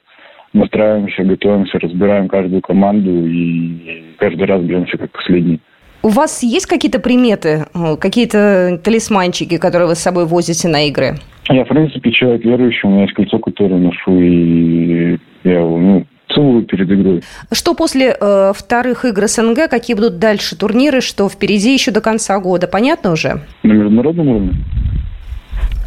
Настраиваемся, 0.53 1.23
готовимся, 1.23 1.79
разбираем 1.79 2.27
каждую 2.27 2.61
команду 2.61 3.27
и 3.27 4.15
каждый 4.17 4.47
раз 4.47 4.61
бьемся 4.63 4.97
как 4.97 5.11
последний. 5.11 5.61
У 6.07 6.09
вас 6.09 6.41
есть 6.41 6.67
какие-то 6.67 6.99
приметы, 6.99 7.65
э, 7.75 7.97
какие-то 7.97 8.79
талисманчики, 8.81 9.57
которые 9.57 9.89
вы 9.89 9.95
с 9.95 9.99
собой 9.99 10.25
возите 10.25 10.69
на 10.69 10.87
игры? 10.87 11.17
Я, 11.49 11.65
в 11.65 11.67
принципе, 11.67 12.13
человек 12.13 12.45
верующий. 12.45 12.87
У 12.87 12.91
меня 12.91 13.01
есть 13.01 13.13
кольцо, 13.13 13.37
которое 13.39 13.75
ношу, 13.75 14.17
и 14.17 15.17
я 15.43 15.59
ну, 15.59 16.05
целую 16.33 16.63
перед 16.63 16.89
игрой. 16.89 17.23
Что 17.51 17.73
после 17.73 18.15
э, 18.17 18.53
вторых 18.55 19.03
игр 19.03 19.27
СНГ? 19.27 19.69
Какие 19.69 19.97
будут 19.97 20.17
дальше 20.17 20.55
турниры? 20.55 21.01
Что 21.01 21.27
впереди 21.27 21.73
еще 21.73 21.91
до 21.91 21.99
конца 21.99 22.39
года? 22.39 22.67
Понятно 22.67 23.11
уже? 23.11 23.41
На 23.63 23.73
международном 23.73 24.29
уровне? 24.29 24.53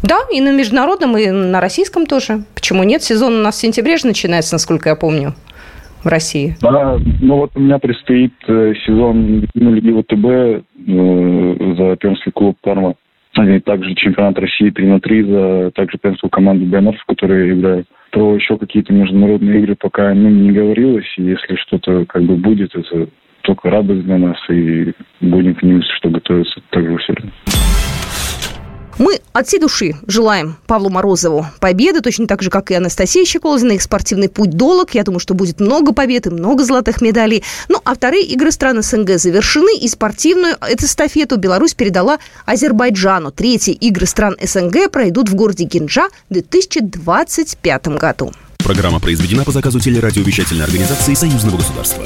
Да, 0.03 0.19
и 0.31 0.39
на 0.39 0.55
международном, 0.55 1.17
и 1.17 1.31
на 1.31 1.59
российском 1.59 2.05
тоже. 2.05 2.43
Почему 2.53 2.83
нет? 2.83 3.01
Сезон 3.01 3.33
у 3.33 3.41
нас 3.41 3.55
в 3.55 3.59
сентябре 3.59 3.97
же 3.97 4.05
начинается, 4.05 4.53
насколько 4.53 4.89
я 4.89 4.95
помню 4.95 5.33
в 6.03 6.07
России? 6.07 6.55
Да, 6.61 6.97
ну 7.21 7.37
вот 7.37 7.51
у 7.55 7.59
меня 7.59 7.79
предстоит 7.79 8.33
э, 8.47 8.73
сезон 8.85 9.47
ну, 9.53 9.73
Лиги 9.73 9.91
ВТБ 9.91 10.25
э, 10.25 11.75
за 11.77 11.95
пермский 11.97 12.31
клуб 12.31 12.57
«Парма». 12.61 12.95
И 13.37 13.59
также 13.61 13.95
чемпионат 13.95 14.37
России 14.39 14.69
3 14.69 14.87
на 14.87 14.99
3 14.99 15.23
за 15.23 15.71
также 15.71 15.97
пермскую 15.97 16.29
команду 16.29 16.65
БНР, 16.65 16.97
в 16.97 17.05
которой 17.05 17.47
я 17.47 17.53
играю. 17.53 17.85
Про 18.11 18.35
еще 18.35 18.57
какие-то 18.57 18.91
международные 18.91 19.61
игры 19.61 19.75
пока 19.75 20.13
ну, 20.13 20.29
не 20.29 20.51
говорилось. 20.51 21.07
И 21.17 21.23
если 21.23 21.55
что-то 21.55 22.05
как 22.05 22.23
бы 22.23 22.35
будет, 22.35 22.75
это 22.75 23.07
только 23.41 23.69
радость 23.69 24.03
для 24.03 24.17
нас, 24.17 24.37
и 24.49 24.93
будем 25.21 25.55
к 25.55 25.63
ним, 25.63 25.81
что 25.97 26.09
готовиться 26.09 26.61
также 26.71 26.91
усердно. 26.91 27.31
Мы 28.97 29.19
от 29.33 29.47
всей 29.47 29.59
души 29.59 29.95
желаем 30.07 30.57
Павлу 30.67 30.89
Морозову 30.89 31.47
победы, 31.59 32.01
точно 32.01 32.27
так 32.27 32.41
же, 32.41 32.49
как 32.49 32.71
и 32.71 32.75
Анастасии 32.75 33.25
Щеколзиной. 33.25 33.75
Их 33.75 33.81
спортивный 33.81 34.29
путь 34.29 34.51
долг. 34.51 34.93
Я 34.93 35.03
думаю, 35.03 35.19
что 35.19 35.33
будет 35.33 35.59
много 35.59 35.93
побед 35.93 36.27
и 36.27 36.29
много 36.29 36.63
золотых 36.63 37.01
медалей. 37.01 37.43
Ну, 37.69 37.79
а 37.83 37.95
вторые 37.95 38.25
игры 38.25 38.51
стран 38.51 38.83
СНГ 38.83 39.17
завершены, 39.17 39.77
и 39.77 39.87
спортивную 39.87 40.55
эстафету 40.67 41.37
Беларусь 41.37 41.73
передала 41.73 42.19
Азербайджану. 42.45 43.31
Третьи 43.31 43.73
игры 43.73 44.05
стран 44.05 44.35
СНГ 44.41 44.91
пройдут 44.91 45.29
в 45.29 45.35
городе 45.35 45.63
Гинджа 45.63 46.07
в 46.29 46.33
2025 46.33 47.87
году. 47.87 48.31
Программа 48.57 48.99
произведена 48.99 49.43
по 49.43 49.51
заказу 49.51 49.79
телерадиовещательной 49.79 50.65
организации 50.65 51.13
Союзного 51.13 51.57
государства. 51.57 52.05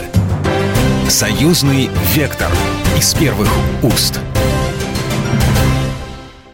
Союзный 1.09 1.89
вектор 2.15 2.51
из 2.97 3.13
первых 3.13 3.49
уст. 3.83 4.19